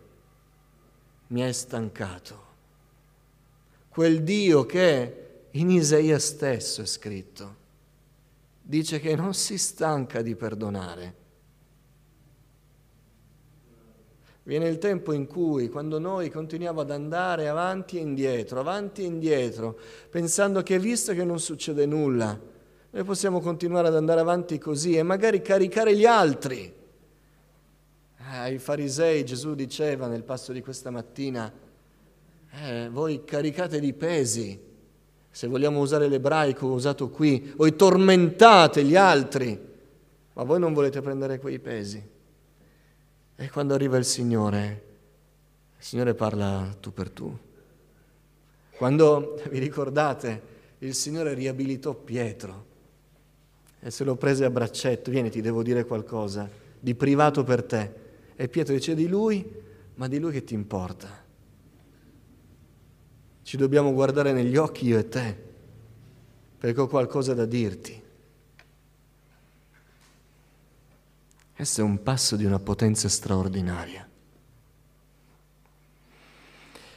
mi 1.28 1.42
hai 1.42 1.52
stancato. 1.52 2.44
Quel 3.88 4.22
Dio 4.22 4.66
che 4.66 5.24
in 5.52 5.70
Isaia 5.70 6.18
stesso 6.18 6.82
è 6.82 6.86
scritto, 6.86 7.54
dice 8.60 9.00
che 9.00 9.16
non 9.16 9.32
si 9.32 9.56
stanca 9.56 10.22
di 10.22 10.34
perdonare. 10.34 11.24
Viene 14.42 14.68
il 14.68 14.78
tempo 14.78 15.12
in 15.12 15.26
cui, 15.26 15.68
quando 15.68 15.98
noi 15.98 16.30
continuiamo 16.30 16.82
ad 16.82 16.90
andare 16.90 17.48
avanti 17.48 17.96
e 17.96 18.00
indietro, 18.00 18.60
avanti 18.60 19.02
e 19.02 19.06
indietro, 19.06 19.76
pensando 20.08 20.62
che 20.62 20.78
visto 20.78 21.12
che 21.14 21.24
non 21.24 21.40
succede 21.40 21.84
nulla, 21.84 22.38
noi 22.90 23.04
possiamo 23.04 23.40
continuare 23.40 23.88
ad 23.88 23.96
andare 23.96 24.20
avanti 24.20 24.58
così 24.58 24.96
e 24.96 25.02
magari 25.02 25.42
caricare 25.42 25.96
gli 25.96 26.06
altri 26.06 26.72
ai 28.30 28.58
farisei 28.58 29.24
Gesù 29.24 29.54
diceva 29.54 30.06
nel 30.06 30.22
passo 30.22 30.52
di 30.52 30.60
questa 30.60 30.90
mattina, 30.90 31.52
eh, 32.50 32.88
voi 32.90 33.24
caricate 33.24 33.78
di 33.78 33.92
pesi, 33.92 34.58
se 35.30 35.46
vogliamo 35.46 35.80
usare 35.80 36.08
l'ebraico 36.08 36.66
usato 36.66 37.08
qui, 37.10 37.52
voi 37.56 37.76
tormentate 37.76 38.84
gli 38.84 38.96
altri, 38.96 39.58
ma 40.32 40.42
voi 40.42 40.58
non 40.58 40.72
volete 40.72 41.00
prendere 41.00 41.38
quei 41.38 41.58
pesi. 41.58 42.02
E 43.36 43.50
quando 43.50 43.74
arriva 43.74 43.96
il 43.98 44.04
Signore, 44.04 44.84
il 45.78 45.84
Signore 45.84 46.14
parla 46.14 46.74
tu 46.80 46.92
per 46.92 47.10
tu. 47.10 47.36
Quando, 48.76 49.40
vi 49.50 49.58
ricordate, 49.58 50.54
il 50.78 50.94
Signore 50.94 51.34
riabilitò 51.34 51.94
Pietro 51.94 52.64
e 53.80 53.90
se 53.90 54.04
lo 54.04 54.16
prese 54.16 54.44
a 54.44 54.50
braccetto, 54.50 55.10
vieni 55.10 55.30
ti 55.30 55.40
devo 55.40 55.62
dire 55.62 55.84
qualcosa 55.84 56.48
di 56.80 56.94
privato 56.94 57.44
per 57.44 57.62
te. 57.62 58.04
E 58.36 58.48
Pietro 58.48 58.74
dice 58.74 58.94
di 58.94 59.08
lui, 59.08 59.44
ma 59.94 60.08
di 60.08 60.18
lui 60.18 60.30
che 60.30 60.44
ti 60.44 60.52
importa? 60.52 61.24
Ci 63.42 63.56
dobbiamo 63.56 63.94
guardare 63.94 64.32
negli 64.32 64.56
occhi 64.56 64.86
io 64.86 64.98
e 64.98 65.08
te, 65.08 65.36
perché 66.58 66.80
ho 66.80 66.86
qualcosa 66.86 67.32
da 67.32 67.46
dirti. 67.46 68.02
Questo 71.54 71.80
è 71.80 71.84
un 71.84 72.02
passo 72.02 72.36
di 72.36 72.44
una 72.44 72.58
potenza 72.58 73.08
straordinaria. 73.08 74.06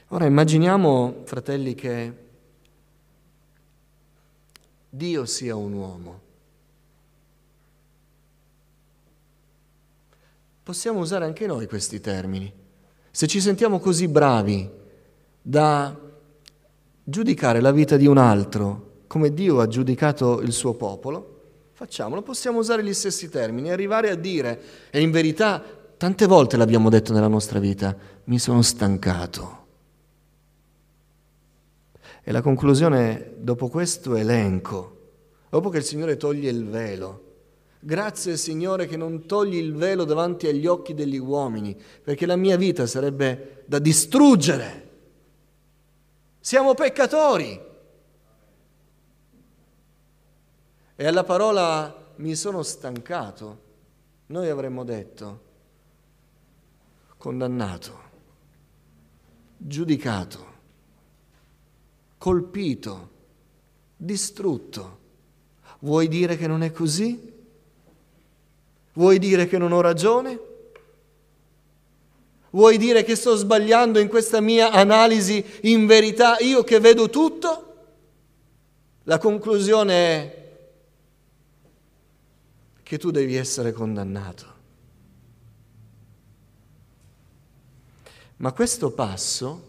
Ora 0.10 0.26
immaginiamo, 0.26 1.22
fratelli, 1.24 1.74
che 1.74 2.14
Dio 4.90 5.26
sia 5.26 5.56
un 5.56 5.72
uomo 5.72 6.28
possiamo 10.70 11.00
usare 11.00 11.26
anche 11.26 11.48
noi 11.48 11.66
questi 11.66 12.00
termini. 12.00 12.54
Se 13.10 13.26
ci 13.26 13.42
sentiamo 13.42 13.80
così 13.80 14.08
bravi 14.08 14.70
da 15.42 16.00
giudicare 17.04 17.60
la 17.60 17.72
vita 17.72 17.98
di 17.98 18.06
un 18.06 18.20
altro 18.20 18.98
come 19.08 19.34
Dio 19.34 19.62
ha 19.62 19.68
giudicato 19.68 20.42
il 20.42 20.52
suo 20.52 20.76
popolo, 20.76 21.72
facciamolo, 21.72 22.22
possiamo 22.22 22.60
usare 22.60 22.84
gli 22.84 22.94
stessi 22.94 23.30
termini, 23.30 23.72
arrivare 23.72 24.12
a 24.12 24.16
dire, 24.16 24.62
e 24.92 25.02
in 25.02 25.10
verità 25.10 25.60
tante 25.98 26.28
volte 26.28 26.56
l'abbiamo 26.56 26.92
detto 26.92 27.14
nella 27.14 27.28
nostra 27.28 27.58
vita, 27.58 27.98
mi 28.26 28.38
sono 28.38 28.62
stancato. 28.62 29.66
E 32.22 32.32
la 32.32 32.42
conclusione 32.42 33.32
dopo 33.40 33.70
questo 33.70 34.16
elenco, 34.16 34.98
dopo 35.50 35.70
che 35.70 35.80
il 35.80 35.84
Signore 35.84 36.16
toglie 36.16 36.52
il 36.52 36.64
velo, 36.64 37.29
grazie 37.80 38.38
Signore 38.38 38.86
che 38.86 38.98
non 38.98 39.26
togli 39.26 39.56
il 39.56 39.74
velo 39.74 40.04
davanti 40.04 40.48
agli 40.48 40.66
occhi 40.66 40.94
degli 40.94 41.18
uomini, 41.18 41.80
perché 42.04 42.26
la 42.26 42.36
mia 42.36 42.58
vita 42.58 42.86
sarebbe 42.86 43.64
da 43.66 43.80
distruggere. 43.80 44.88
Siamo 46.40 46.74
peccatori. 46.74 47.68
E 50.96 51.08
alla 51.08 51.24
parola 51.24 52.14
mi 52.18 52.36
sono 52.36 52.62
stancato, 52.62 53.68
noi 54.28 54.50
avremmo 54.50 54.84
detto 54.84 55.48
condannato, 57.16 58.00
giudicato, 59.58 60.46
colpito, 62.18 63.10
distrutto. 63.96 64.98
Vuoi 65.80 66.08
dire 66.08 66.36
che 66.36 66.48
non 66.48 66.64
è 66.64 66.72
così? 66.72 67.39
Vuoi 69.00 69.18
dire 69.18 69.48
che 69.48 69.58
non 69.58 69.72
ho 69.72 69.80
ragione? 69.80 70.38
Vuoi 72.50 72.78
dire 72.78 73.06
che 73.06 73.16
sto 73.16 73.38
sbagliando 73.38 73.98
in 73.98 74.10
questa 74.10 74.42
mia 74.42 74.72
analisi 74.72 75.42
in 75.62 75.86
verità, 75.86 76.38
io 76.40 76.66
che 76.66 76.82
vedo 76.82 77.10
tutto? 77.10 77.76
La 79.04 79.18
conclusione 79.18 79.94
è 79.94 80.48
che 82.84 82.98
tu 82.98 83.10
devi 83.10 83.38
essere 83.38 83.72
condannato. 83.72 84.46
Ma 88.36 88.52
questo 88.52 88.92
passo 88.92 89.68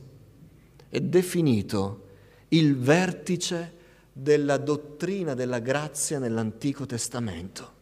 è 0.88 0.98
definito 0.98 2.08
il 2.48 2.76
vertice 2.76 3.76
della 4.12 4.56
dottrina 4.56 5.34
della 5.34 5.60
grazia 5.60 6.18
nell'Antico 6.18 6.84
Testamento. 6.84 7.78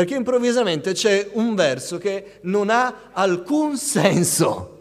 Perché 0.00 0.14
improvvisamente 0.14 0.94
c'è 0.94 1.28
un 1.34 1.54
verso 1.54 1.98
che 1.98 2.38
non 2.44 2.70
ha 2.70 3.10
alcun 3.12 3.76
senso. 3.76 4.78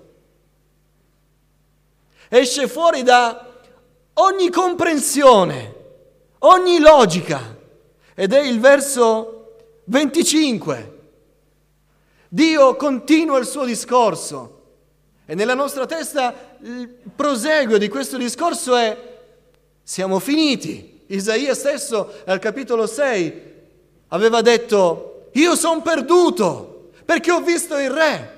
Esce 2.30 2.70
fuori 2.70 3.04
da 3.04 3.60
ogni 4.14 4.50
comprensione, 4.50 5.76
ogni 6.38 6.80
logica. 6.80 7.54
Ed 8.16 8.32
è 8.32 8.40
il 8.40 8.62
verso 8.62 9.56
25. 9.84 11.00
Dio 12.30 12.78
continua 12.78 13.40
il 13.40 13.46
suo 13.46 13.66
discorso 13.66 14.62
e 15.26 15.36
nella 15.36 15.54
nostra 15.54 15.86
testa 15.86 16.56
il 16.62 16.88
proseguo 17.14 17.78
di 17.78 17.90
questo 17.90 18.16
discorso 18.16 18.74
è 18.74 19.20
siamo 19.84 20.20
finiti. 20.20 21.02
Isaia 21.08 21.54
stesso 21.56 22.10
al 22.24 22.40
capitolo 22.40 22.88
6 22.88 23.48
aveva 24.08 24.42
detto 24.42 25.09
io 25.34 25.56
sono 25.56 25.82
perduto 25.82 26.90
perché 27.06 27.32
ho 27.32 27.42
visto 27.42 27.78
il 27.78 27.90
re 27.90 28.38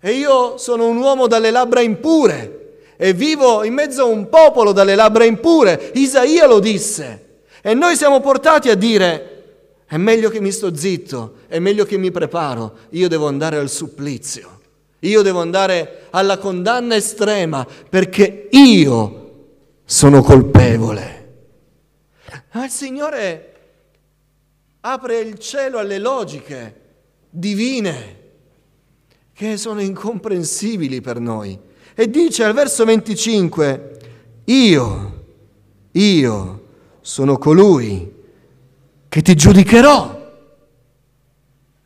e 0.00 0.12
io 0.12 0.56
sono 0.58 0.86
un 0.86 0.96
uomo 0.96 1.26
dalle 1.26 1.50
labbra 1.50 1.80
impure 1.80 2.58
e 2.96 3.12
vivo 3.12 3.64
in 3.64 3.74
mezzo 3.74 4.02
a 4.02 4.06
un 4.06 4.28
popolo 4.28 4.72
dalle 4.72 4.94
labbra 4.94 5.24
impure. 5.24 5.92
Isaia 5.94 6.46
lo 6.46 6.58
disse 6.58 7.40
e 7.62 7.74
noi 7.74 7.96
siamo 7.96 8.20
portati 8.20 8.70
a 8.70 8.74
dire 8.74 9.38
è 9.86 9.96
meglio 9.96 10.28
che 10.28 10.40
mi 10.40 10.52
sto 10.52 10.76
zitto, 10.76 11.36
è 11.48 11.58
meglio 11.58 11.86
che 11.86 11.96
mi 11.96 12.10
preparo, 12.10 12.76
io 12.90 13.08
devo 13.08 13.26
andare 13.26 13.56
al 13.56 13.70
supplizio, 13.70 14.60
io 14.98 15.22
devo 15.22 15.40
andare 15.40 16.08
alla 16.10 16.36
condanna 16.36 16.94
estrema 16.94 17.66
perché 17.88 18.48
io 18.50 19.46
sono 19.86 20.22
colpevole. 20.22 21.16
Ma 22.52 22.64
il 22.66 22.70
Signore 22.70 23.47
apre 24.80 25.18
il 25.18 25.38
cielo 25.38 25.78
alle 25.78 25.98
logiche 25.98 26.80
divine 27.30 28.16
che 29.32 29.56
sono 29.56 29.80
incomprensibili 29.80 31.00
per 31.00 31.20
noi. 31.20 31.58
E 31.94 32.10
dice 32.10 32.44
al 32.44 32.54
verso 32.54 32.84
25, 32.84 33.98
io, 34.44 35.24
io 35.92 36.66
sono 37.00 37.38
colui 37.38 38.14
che 39.08 39.22
ti 39.22 39.34
giudicherò. 39.34 40.16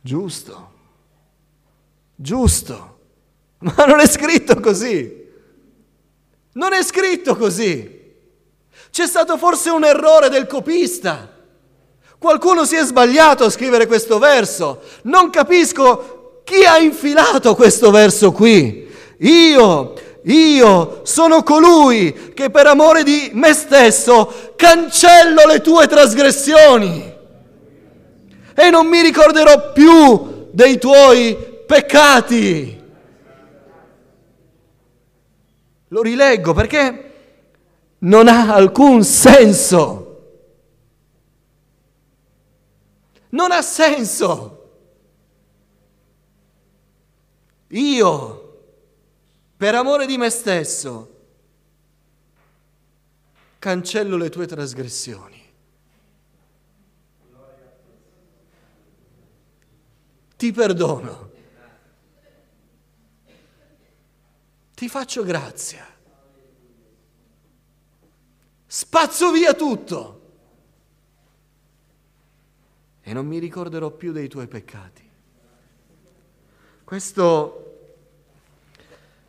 Giusto, 0.01 0.71
giusto, 2.15 2.99
ma 3.59 3.85
non 3.85 3.99
è 3.99 4.07
scritto 4.07 4.59
così. 4.59 5.21
Non 6.53 6.73
è 6.73 6.83
scritto 6.83 7.35
così. 7.35 8.01
C'è 8.91 9.07
stato 9.07 9.37
forse 9.37 9.69
un 9.69 9.83
errore 9.83 10.29
del 10.29 10.45
copista. 10.45 11.32
Qualcuno 12.23 12.63
si 12.63 12.77
è 12.77 12.85
sbagliato 12.85 13.43
a 13.43 13.49
scrivere 13.49 13.85
questo 13.85 14.17
verso. 14.17 14.79
Non 15.01 15.29
capisco 15.29 16.39
chi 16.45 16.63
ha 16.63 16.77
infilato 16.77 17.53
questo 17.53 17.91
verso 17.91 18.31
qui. 18.31 18.89
Io, 19.17 19.93
io 20.23 21.01
sono 21.03 21.43
colui 21.43 22.31
che 22.33 22.49
per 22.49 22.67
amore 22.67 23.03
di 23.03 23.31
me 23.33 23.53
stesso 23.53 24.53
cancello 24.55 25.45
le 25.45 25.59
tue 25.59 25.85
trasgressioni 25.85 27.13
e 28.55 28.69
non 28.69 28.87
mi 28.87 29.01
ricorderò 29.01 29.73
più 29.73 30.47
dei 30.49 30.79
tuoi 30.79 31.35
peccati. 31.67 32.81
Lo 35.89 36.01
rileggo 36.01 36.53
perché 36.53 37.11
non 37.99 38.29
ha 38.29 38.53
alcun 38.53 39.03
senso. 39.03 40.02
Non 43.33 43.51
ha 43.51 43.61
senso. 43.61 44.59
Io, 47.67 48.63
per 49.55 49.75
amore 49.75 50.05
di 50.05 50.17
me 50.17 50.29
stesso, 50.29 51.09
cancello 53.59 54.17
le 54.17 54.29
tue 54.29 54.47
trasgressioni. 54.47 55.43
ti 60.43 60.51
perdono, 60.51 61.31
ti 64.73 64.89
faccio 64.89 65.23
grazia, 65.23 65.87
spazzo 68.65 69.31
via 69.31 69.53
tutto 69.53 70.22
e 73.03 73.13
non 73.13 73.27
mi 73.27 73.37
ricorderò 73.37 73.91
più 73.91 74.13
dei 74.13 74.29
tuoi 74.29 74.47
peccati. 74.47 75.01
Questo, 76.85 77.89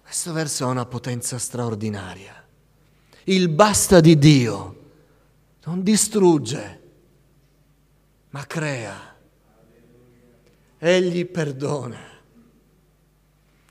questo 0.03 0.33
verso 0.33 0.65
ha 0.65 0.69
una 0.69 0.87
potenza 0.87 1.39
straordinaria. 1.39 2.43
Il 3.25 3.49
basta 3.49 4.01
di 4.01 4.17
Dio 4.17 4.83
non 5.65 5.83
distrugge, 5.83 6.81
ma 8.31 8.47
crea. 8.47 9.13
Egli 10.79 11.25
perdona, 11.25 12.03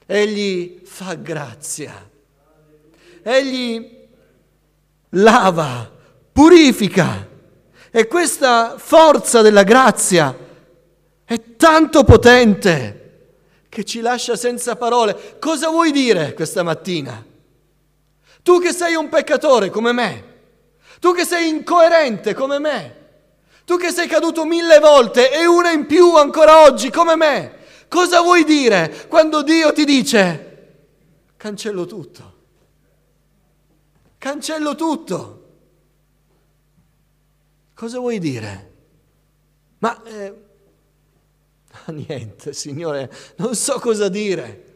Egli 0.05 0.81
fa 0.83 1.13
grazia, 1.13 2.09
Egli 3.21 4.01
lava, 5.09 5.91
purifica. 6.31 7.29
E 7.95 8.07
questa 8.07 8.79
forza 8.79 9.43
della 9.43 9.61
grazia 9.61 10.35
è 11.23 11.55
tanto 11.55 12.03
potente 12.03 13.01
che 13.69 13.83
ci 13.83 14.01
lascia 14.01 14.35
senza 14.35 14.75
parole. 14.75 15.37
Cosa 15.39 15.69
vuoi 15.69 15.91
dire 15.91 16.33
questa 16.33 16.63
mattina? 16.63 17.23
Tu 18.41 18.59
che 18.59 18.73
sei 18.73 18.95
un 18.95 19.09
peccatore 19.09 19.69
come 19.69 19.91
me, 19.91 20.23
tu 20.99 21.13
che 21.13 21.23
sei 21.23 21.49
incoerente 21.49 22.33
come 22.33 22.57
me, 22.57 22.95
tu 23.63 23.77
che 23.77 23.91
sei 23.91 24.07
caduto 24.07 24.43
mille 24.43 24.79
volte 24.79 25.31
e 25.31 25.45
una 25.45 25.69
in 25.69 25.85
più 25.85 26.15
ancora 26.15 26.63
oggi 26.63 26.89
come 26.89 27.15
me, 27.15 27.57
cosa 27.89 28.21
vuoi 28.21 28.43
dire 28.43 29.05
quando 29.07 29.43
Dio 29.43 29.71
ti 29.71 29.85
dice 29.85 30.73
cancello 31.37 31.85
tutto? 31.85 32.33
Cancello 34.17 34.73
tutto. 34.73 35.42
Cosa 37.75 37.99
vuoi 37.99 38.19
dire? 38.19 38.71
Ma 39.79 40.01
eh, 40.03 40.33
niente, 41.91 42.53
Signore, 42.53 43.11
non 43.37 43.55
so 43.55 43.79
cosa 43.79 44.07
dire. 44.09 44.71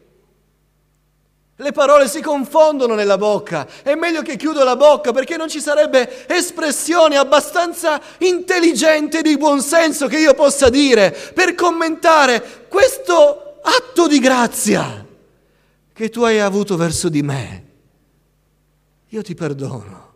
Le 1.60 1.72
parole 1.72 2.06
si 2.06 2.20
confondono 2.20 2.94
nella 2.94 3.18
bocca. 3.18 3.66
È 3.82 3.94
meglio 3.96 4.22
che 4.22 4.36
chiudo 4.36 4.62
la 4.62 4.76
bocca 4.76 5.10
perché 5.10 5.36
non 5.36 5.48
ci 5.48 5.60
sarebbe 5.60 6.28
espressione 6.28 7.16
abbastanza 7.16 8.00
intelligente 8.18 9.22
di 9.22 9.36
buonsenso 9.36 10.06
che 10.06 10.18
io 10.18 10.34
possa 10.34 10.68
dire 10.68 11.10
per 11.34 11.56
commentare 11.56 12.66
questo 12.68 13.58
atto 13.60 14.06
di 14.06 14.20
grazia 14.20 15.04
che 15.92 16.10
tu 16.10 16.22
hai 16.22 16.38
avuto 16.38 16.76
verso 16.76 17.08
di 17.08 17.22
me. 17.22 17.64
io 19.08 19.22
ti 19.22 19.34
perdono. 19.34 20.07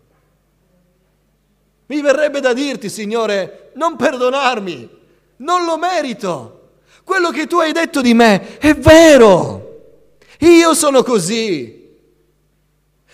Mi 1.92 2.00
verrebbe 2.00 2.40
da 2.40 2.54
dirti, 2.54 2.88
Signore, 2.88 3.70
non 3.74 3.96
perdonarmi, 3.96 4.88
non 5.36 5.66
lo 5.66 5.76
merito. 5.76 6.70
Quello 7.04 7.28
che 7.28 7.46
tu 7.46 7.58
hai 7.58 7.72
detto 7.72 8.00
di 8.00 8.14
me 8.14 8.56
è 8.56 8.74
vero. 8.74 9.98
Io 10.38 10.72
sono 10.72 11.02
così. 11.02 11.80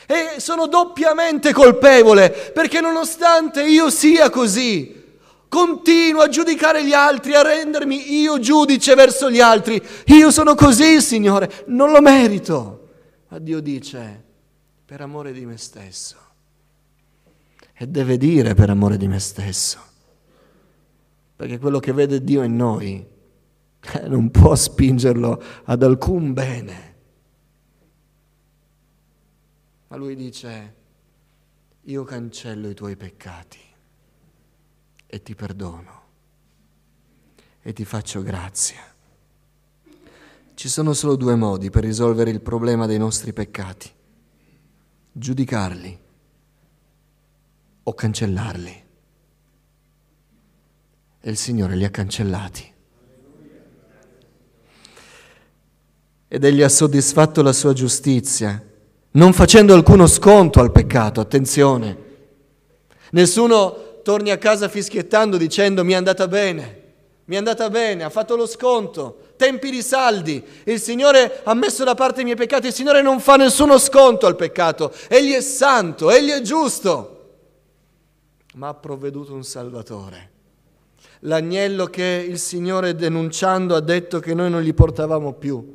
E 0.06 0.34
sono 0.36 0.68
doppiamente 0.68 1.52
colpevole 1.52 2.30
perché 2.30 2.80
nonostante 2.80 3.64
io 3.64 3.90
sia 3.90 4.30
così, 4.30 5.04
continuo 5.48 6.22
a 6.22 6.28
giudicare 6.28 6.84
gli 6.84 6.92
altri, 6.92 7.34
a 7.34 7.42
rendermi 7.42 8.20
io 8.20 8.38
giudice 8.38 8.94
verso 8.94 9.28
gli 9.28 9.40
altri. 9.40 9.82
Io 10.06 10.30
sono 10.30 10.54
così, 10.54 11.02
Signore, 11.02 11.64
non 11.66 11.90
lo 11.90 12.00
merito. 12.00 12.90
Ma 13.26 13.40
Dio 13.40 13.58
dice, 13.58 14.22
per 14.84 15.00
amore 15.00 15.32
di 15.32 15.44
me 15.44 15.56
stesso. 15.56 16.26
E 17.80 17.86
deve 17.86 18.16
dire 18.16 18.54
per 18.54 18.70
amore 18.70 18.96
di 18.96 19.06
me 19.06 19.20
stesso. 19.20 19.78
Perché 21.36 21.58
quello 21.60 21.78
che 21.78 21.92
vede 21.92 22.24
Dio 22.24 22.42
in 22.42 22.56
noi 22.56 23.06
eh, 23.80 24.08
non 24.08 24.32
può 24.32 24.56
spingerlo 24.56 25.40
ad 25.62 25.84
alcun 25.84 26.32
bene. 26.32 26.96
Ma 29.86 29.96
lui 29.96 30.16
dice, 30.16 30.74
io 31.82 32.02
cancello 32.02 32.68
i 32.68 32.74
tuoi 32.74 32.96
peccati 32.96 33.60
e 35.06 35.22
ti 35.22 35.36
perdono 35.36 36.02
e 37.62 37.72
ti 37.72 37.84
faccio 37.84 38.24
grazia. 38.24 38.80
Ci 40.52 40.68
sono 40.68 40.94
solo 40.94 41.14
due 41.14 41.36
modi 41.36 41.70
per 41.70 41.84
risolvere 41.84 42.30
il 42.30 42.40
problema 42.40 42.86
dei 42.86 42.98
nostri 42.98 43.32
peccati, 43.32 43.88
giudicarli 45.12 46.06
o 47.88 47.94
cancellarli. 47.94 48.84
E 51.20 51.30
il 51.30 51.36
Signore 51.36 51.74
li 51.74 51.84
ha 51.84 51.90
cancellati. 51.90 52.72
Ed 56.28 56.44
Egli 56.44 56.62
ha 56.62 56.68
soddisfatto 56.68 57.42
la 57.42 57.52
sua 57.52 57.72
giustizia 57.72 58.62
non 59.12 59.32
facendo 59.32 59.72
alcuno 59.72 60.06
sconto 60.06 60.60
al 60.60 60.70
peccato, 60.70 61.20
attenzione. 61.20 62.06
Nessuno 63.12 64.02
torni 64.02 64.30
a 64.30 64.36
casa 64.36 64.68
fischiettando 64.68 65.38
dicendo 65.38 65.82
mi 65.82 65.94
è 65.94 65.96
andata 65.96 66.28
bene, 66.28 66.82
mi 67.24 67.34
è 67.34 67.38
andata 67.38 67.70
bene, 67.70 68.04
ha 68.04 68.10
fatto 68.10 68.36
lo 68.36 68.46
sconto, 68.46 69.32
tempi 69.36 69.70
di 69.70 69.82
saldi, 69.82 70.44
il 70.64 70.78
Signore 70.78 71.40
ha 71.42 71.54
messo 71.54 71.84
da 71.84 71.94
parte 71.94 72.20
i 72.20 72.24
miei 72.24 72.36
peccati, 72.36 72.66
il 72.66 72.74
Signore 72.74 73.00
non 73.00 73.18
fa 73.18 73.36
nessuno 73.36 73.78
sconto 73.78 74.26
al 74.26 74.36
peccato, 74.36 74.92
Egli 75.08 75.32
è 75.32 75.40
santo, 75.40 76.10
Egli 76.10 76.30
è 76.30 76.42
giusto, 76.42 77.17
ma 78.58 78.68
ha 78.68 78.74
provveduto 78.74 79.32
un 79.34 79.44
Salvatore. 79.44 80.30
L'agnello 81.20 81.86
che 81.86 82.26
il 82.28 82.38
Signore 82.38 82.96
denunciando 82.96 83.76
ha 83.76 83.80
detto 83.80 84.18
che 84.18 84.34
noi 84.34 84.50
non 84.50 84.62
gli 84.62 84.74
portavamo 84.74 85.32
più, 85.34 85.70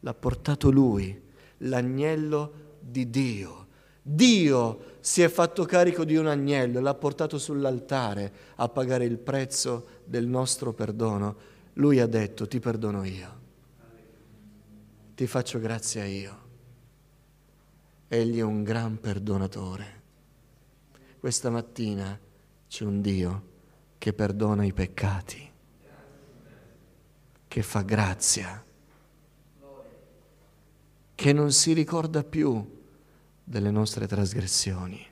l'ha 0.00 0.14
portato 0.14 0.70
Lui 0.70 1.22
l'agnello 1.58 2.52
di 2.80 3.10
Dio. 3.10 3.66
Dio 4.00 4.94
si 5.00 5.20
è 5.20 5.28
fatto 5.28 5.64
carico 5.64 6.04
di 6.04 6.16
un 6.16 6.26
agnello 6.26 6.80
l'ha 6.80 6.94
portato 6.94 7.38
sull'altare 7.38 8.32
a 8.56 8.68
pagare 8.68 9.04
il 9.04 9.18
prezzo 9.18 9.86
del 10.04 10.26
nostro 10.26 10.72
perdono. 10.72 11.36
Lui 11.74 12.00
ha 12.00 12.06
detto 12.06 12.48
ti 12.48 12.60
perdono 12.60 13.04
io, 13.04 13.40
ti 15.14 15.26
faccio 15.26 15.58
grazia 15.58 16.04
io. 16.06 16.44
Egli 18.08 18.38
è 18.38 18.42
un 18.42 18.62
gran 18.62 18.98
perdonatore. 18.98 19.95
Questa 21.18 21.50
mattina 21.50 22.18
c'è 22.68 22.84
un 22.84 23.00
Dio 23.00 23.42
che 23.98 24.12
perdona 24.12 24.64
i 24.64 24.72
peccati, 24.72 25.50
che 27.48 27.62
fa 27.62 27.82
grazia 27.82 28.64
che 31.16 31.32
non 31.32 31.50
si 31.50 31.72
ricorda 31.72 32.22
più 32.22 32.84
delle 33.42 33.70
nostre 33.70 34.06
trasgressioni. 34.06 35.04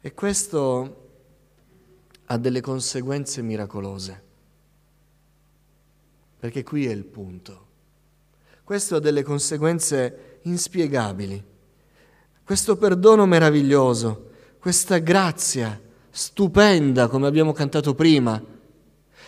E 0.00 0.12
questo 0.12 1.08
ha 2.26 2.36
delle 2.36 2.60
conseguenze 2.60 3.42
miracolose, 3.42 4.22
perché 6.40 6.64
qui 6.64 6.86
è 6.86 6.90
il 6.90 7.04
punto. 7.04 7.68
Questo 8.64 8.96
ha 8.96 9.00
delle 9.00 9.22
conseguenze 9.22 10.40
inspiegabili. 10.42 11.42
Questo 12.42 12.76
perdono 12.76 13.26
meraviglioso, 13.26 14.29
questa 14.60 14.98
grazia 14.98 15.80
stupenda, 16.10 17.08
come 17.08 17.26
abbiamo 17.26 17.52
cantato 17.52 17.94
prima, 17.94 18.40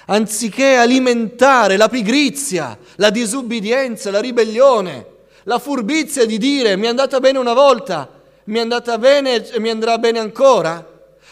anziché 0.06 0.76
alimentare 0.76 1.78
la 1.78 1.88
pigrizia, 1.88 2.78
la 2.96 3.08
disubbidienza, 3.08 4.10
la 4.10 4.20
ribellione, 4.20 5.06
la 5.44 5.58
furbizia 5.58 6.26
di 6.26 6.36
dire 6.36 6.76
mi 6.76 6.84
è 6.84 6.88
andata 6.88 7.18
bene 7.18 7.38
una 7.38 7.54
volta, 7.54 8.20
mi 8.44 8.58
è 8.58 8.60
andata 8.60 8.98
bene 8.98 9.48
e 9.50 9.58
mi 9.58 9.70
andrà 9.70 9.96
bene 9.96 10.18
ancora. 10.18 10.86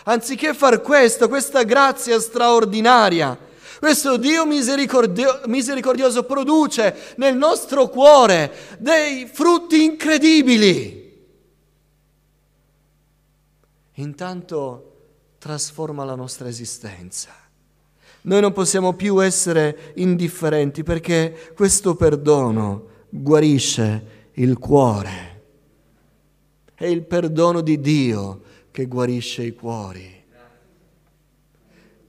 Anziché 0.04 0.54
far 0.54 0.80
questo, 0.80 1.28
questa 1.28 1.62
grazia 1.64 2.18
straordinaria, 2.18 3.36
questo 3.78 4.16
Dio 4.16 4.46
misericordio- 4.46 5.42
misericordioso 5.44 6.22
produce 6.22 7.14
nel 7.16 7.36
nostro 7.36 7.88
cuore 7.88 8.50
dei 8.78 9.28
frutti 9.30 9.84
incredibili. 9.84 11.09
Intanto 13.94 14.96
trasforma 15.38 16.04
la 16.04 16.14
nostra 16.14 16.48
esistenza. 16.48 17.34
Noi 18.22 18.40
non 18.40 18.52
possiamo 18.52 18.92
più 18.92 19.22
essere 19.22 19.92
indifferenti 19.96 20.82
perché 20.82 21.52
questo 21.54 21.96
perdono 21.96 22.88
guarisce 23.08 24.28
il 24.34 24.58
cuore. 24.58 25.42
È 26.74 26.84
il 26.84 27.02
perdono 27.02 27.62
di 27.62 27.80
Dio 27.80 28.42
che 28.70 28.86
guarisce 28.86 29.42
i 29.42 29.54
cuori. 29.54 30.18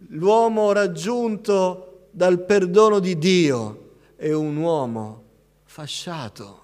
L'uomo 0.09 0.73
raggiunto 0.73 2.07
dal 2.11 2.43
perdono 2.43 2.99
di 2.99 3.17
Dio 3.17 3.95
è 4.17 4.31
un 4.33 4.57
uomo 4.57 5.23
fasciato. 5.63 6.59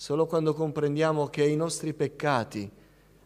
Solo 0.00 0.26
quando 0.26 0.54
comprendiamo 0.54 1.26
che 1.26 1.42
i 1.42 1.56
nostri 1.56 1.92
peccati 1.92 2.70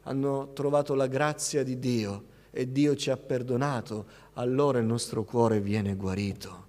hanno 0.04 0.52
trovato 0.54 0.94
la 0.94 1.06
grazia 1.06 1.62
di 1.62 1.78
Dio 1.78 2.24
e 2.50 2.72
Dio 2.72 2.96
ci 2.96 3.10
ha 3.10 3.18
perdonato, 3.18 4.06
allora 4.32 4.78
il 4.78 4.86
nostro 4.86 5.22
cuore 5.22 5.60
viene 5.60 5.94
guarito. 5.96 6.64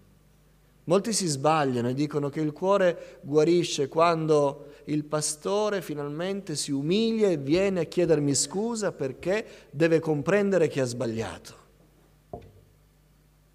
Molti 0.83 1.13
si 1.13 1.25
sbagliano 1.27 1.87
e 1.87 1.93
dicono 1.93 2.27
che 2.27 2.41
il 2.41 2.51
cuore 2.51 3.19
guarisce 3.21 3.87
quando 3.87 4.73
il 4.85 5.05
pastore 5.05 5.81
finalmente 5.81 6.57
si 6.57 6.73
umilia 6.73 7.29
e 7.29 7.37
viene 7.37 7.79
a 7.79 7.85
chiedermi 7.85 8.35
scusa 8.35 8.91
perché 8.91 9.69
deve 9.69 10.01
comprendere 10.01 10.67
che 10.67 10.81
ha 10.81 10.85
sbagliato. 10.85 11.55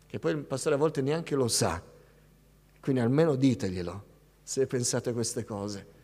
Che 0.07 0.19
poi 0.19 0.33
il 0.33 0.39
pastore 0.39 0.77
a 0.77 0.79
volte 0.79 1.03
neanche 1.03 1.35
lo 1.35 1.49
sa. 1.49 1.83
Quindi 2.81 3.03
almeno 3.03 3.35
diteglielo 3.35 4.05
se 4.43 4.67
pensate 4.67 5.13
queste 5.13 5.45
cose. 5.45 5.97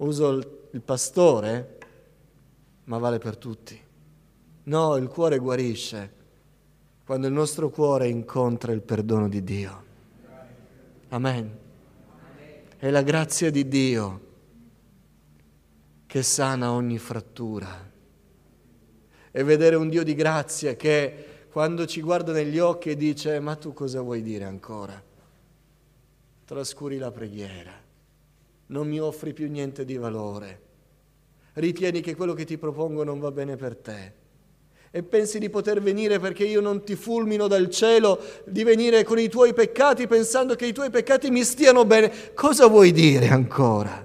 Uso 0.00 0.30
il, 0.30 0.80
pastore, 0.80 1.78
ma 2.84 2.98
vale 2.98 3.18
per 3.18 3.36
tutti. 3.36 3.78
No, 4.64 4.96
il 4.96 5.08
cuore 5.08 5.38
guarisce 5.38 6.18
quando 7.04 7.26
il 7.26 7.32
nostro 7.32 7.70
cuore 7.70 8.08
incontra 8.08 8.72
il 8.72 8.82
perdono 8.82 9.28
di 9.28 9.42
Dio. 9.42 9.84
Amen. 11.08 11.58
È 12.76 12.88
la 12.88 13.02
grazia 13.02 13.50
di 13.50 13.66
Dio 13.68 14.28
che 16.06 16.22
sana 16.22 16.72
ogni 16.72 16.98
frattura. 16.98 17.90
E 19.30 19.42
vedere 19.44 19.76
un 19.76 19.88
Dio 19.88 20.02
di 20.02 20.14
grazia 20.14 20.76
che 20.76 21.46
quando 21.50 21.84
ci 21.84 22.00
guarda 22.00 22.32
negli 22.32 22.58
occhi 22.58 22.96
dice 22.96 23.38
ma 23.38 23.54
tu 23.56 23.74
cosa 23.74 24.00
vuoi 24.00 24.22
dire 24.22 24.44
ancora? 24.44 25.02
Trascuri 26.44 26.96
la 26.96 27.10
preghiera, 27.10 27.72
non 28.70 28.88
mi 28.88 28.98
offri 28.98 29.32
più 29.32 29.48
niente 29.48 29.84
di 29.84 29.96
valore, 29.96 30.60
ritieni 31.54 32.00
che 32.00 32.14
quello 32.14 32.34
che 32.34 32.44
ti 32.44 32.56
propongo 32.56 33.04
non 33.04 33.18
va 33.18 33.30
bene 33.30 33.56
per 33.56 33.76
te 33.76 34.18
e 34.92 35.04
pensi 35.04 35.38
di 35.38 35.48
poter 35.48 35.80
venire 35.80 36.18
perché 36.18 36.44
io 36.44 36.60
non 36.60 36.82
ti 36.82 36.96
fulmino 36.96 37.46
dal 37.46 37.70
cielo, 37.70 38.20
di 38.44 38.64
venire 38.64 39.04
con 39.04 39.20
i 39.20 39.28
tuoi 39.28 39.54
peccati 39.54 40.08
pensando 40.08 40.56
che 40.56 40.66
i 40.66 40.72
tuoi 40.72 40.90
peccati 40.90 41.30
mi 41.30 41.44
stiano 41.44 41.84
bene, 41.84 42.12
cosa 42.34 42.66
vuoi 42.66 42.90
dire 42.90 43.28
ancora? 43.28 44.04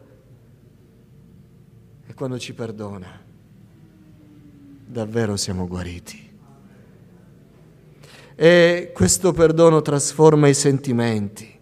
E 2.07 2.13
quando 2.13 2.37
ci 2.37 2.53
perdona, 2.53 3.19
davvero 4.85 5.35
siamo 5.37 5.67
guariti. 5.67 6.23
E 8.35 8.91
questo 8.93 9.31
perdono 9.31 9.81
trasforma 9.81 10.47
i 10.47 10.53
sentimenti 10.53 11.54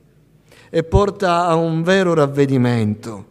e 0.76 0.84
porta 0.84 1.46
a 1.46 1.54
un 1.54 1.84
vero 1.84 2.16
ravvedimento. 2.16 3.28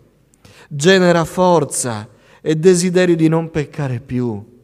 genera 0.69 1.25
forza 1.25 2.09
e 2.41 2.55
desiderio 2.55 3.17
di 3.17 3.27
non 3.27 3.51
peccare 3.51 3.99
più. 3.99 4.61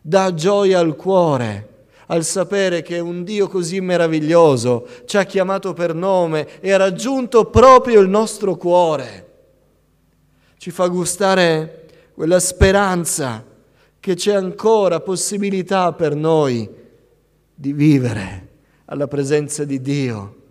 Dà 0.00 0.32
gioia 0.32 0.78
al 0.78 0.94
cuore 0.94 1.86
al 2.06 2.22
sapere 2.22 2.82
che 2.82 3.00
un 3.00 3.24
Dio 3.24 3.48
così 3.48 3.80
meraviglioso 3.80 4.86
ci 5.06 5.16
ha 5.16 5.24
chiamato 5.24 5.72
per 5.72 5.92
nome 5.92 6.60
e 6.60 6.70
ha 6.70 6.76
raggiunto 6.76 7.46
proprio 7.46 7.98
il 7.98 8.08
nostro 8.08 8.54
cuore. 8.54 9.32
Ci 10.58 10.70
fa 10.70 10.86
gustare 10.86 11.86
quella 12.14 12.38
speranza 12.38 13.44
che 13.98 14.14
c'è 14.14 14.34
ancora 14.34 15.00
possibilità 15.00 15.92
per 15.92 16.14
noi 16.14 16.70
di 17.52 17.72
vivere 17.72 18.48
alla 18.84 19.08
presenza 19.08 19.64
di 19.64 19.80
Dio. 19.80 20.41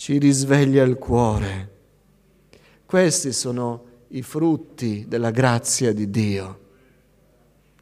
Ci 0.00 0.16
risveglia 0.16 0.82
il 0.82 0.96
cuore. 0.96 1.70
Questi 2.86 3.32
sono 3.32 3.84
i 4.08 4.22
frutti 4.22 5.04
della 5.06 5.30
grazia 5.30 5.92
di 5.92 6.08
Dio. 6.08 6.60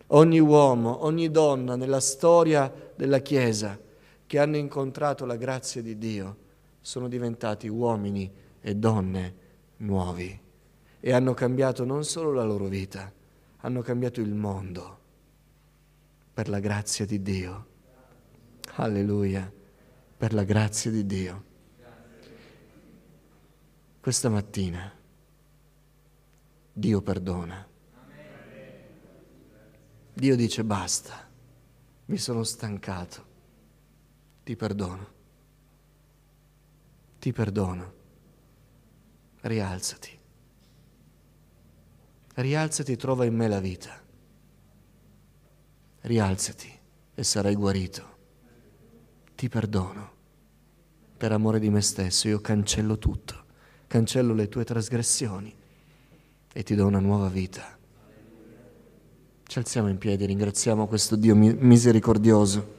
Ogni 0.09 0.41
uomo, 0.41 1.05
ogni 1.05 1.31
donna 1.31 1.77
nella 1.77 2.01
storia 2.01 2.75
della 2.97 3.21
Chiesa 3.21 3.79
che 4.27 4.39
hanno 4.41 4.57
incontrato 4.57 5.27
la 5.27 5.37
grazia 5.37 5.81
di 5.81 5.97
Dio 5.97 6.37
sono 6.81 7.07
diventati 7.07 7.69
uomini 7.69 8.29
e 8.63 8.75
donne 8.75 9.35
nuovi 9.77 10.41
e 10.99 11.13
hanno 11.13 11.35
cambiato 11.35 11.85
non 11.85 12.03
solo 12.03 12.33
la 12.33 12.43
loro 12.43 12.67
vita, 12.67 13.13
hanno 13.59 13.81
cambiato 13.81 14.21
il 14.21 14.35
mondo 14.35 14.99
per 16.35 16.49
la 16.49 16.59
grazia 16.59 17.07
di 17.07 17.23
Dio. 17.23 17.67
Alleluia, 18.75 19.49
per 20.17 20.35
la 20.35 20.43
grazia 20.43 20.91
di 20.91 21.07
Dio. 21.07 21.48
Questa 24.01 24.29
mattina. 24.29 24.93
Dio 26.73 27.03
perdona. 27.03 27.67
Dio 30.15 30.35
dice 30.37 30.65
basta, 30.65 31.29
mi 32.07 32.17
sono 32.17 32.43
stancato, 32.43 33.27
ti 34.43 34.57
perdono, 34.57 35.13
ti 37.19 37.33
perdono, 37.33 37.95
rialzati, 39.43 40.19
rialzati 42.35 42.97
trova 42.97 43.25
in 43.27 43.35
me 43.37 43.47
la 43.47 43.61
vita, 43.61 44.03
rialzati 46.01 46.81
e 47.15 47.23
sarai 47.23 47.55
guarito, 47.55 48.17
ti 49.37 49.49
perdono, 49.49 50.13
per 51.17 51.31
amore 51.31 51.61
di 51.61 51.71
me 51.71 51.81
stesso 51.81 52.27
io 52.27 52.41
cancello 52.41 52.99
tutto, 52.99 53.45
cancello 53.89 54.35
le 54.35 54.49
tue 54.49 54.65
trasgressioni 54.65 55.53
e 56.53 56.63
ti 56.63 56.75
do 56.77 56.87
una 56.87 57.01
nuova 57.01 57.29
vita. 57.29 57.77
Ci 59.45 59.59
alziamo 59.59 59.89
in 59.89 59.99
piedi, 59.99 60.27
ringraziamo 60.27 60.87
questo 60.87 61.17
Dio 61.17 61.35
misericordioso. 61.35 62.77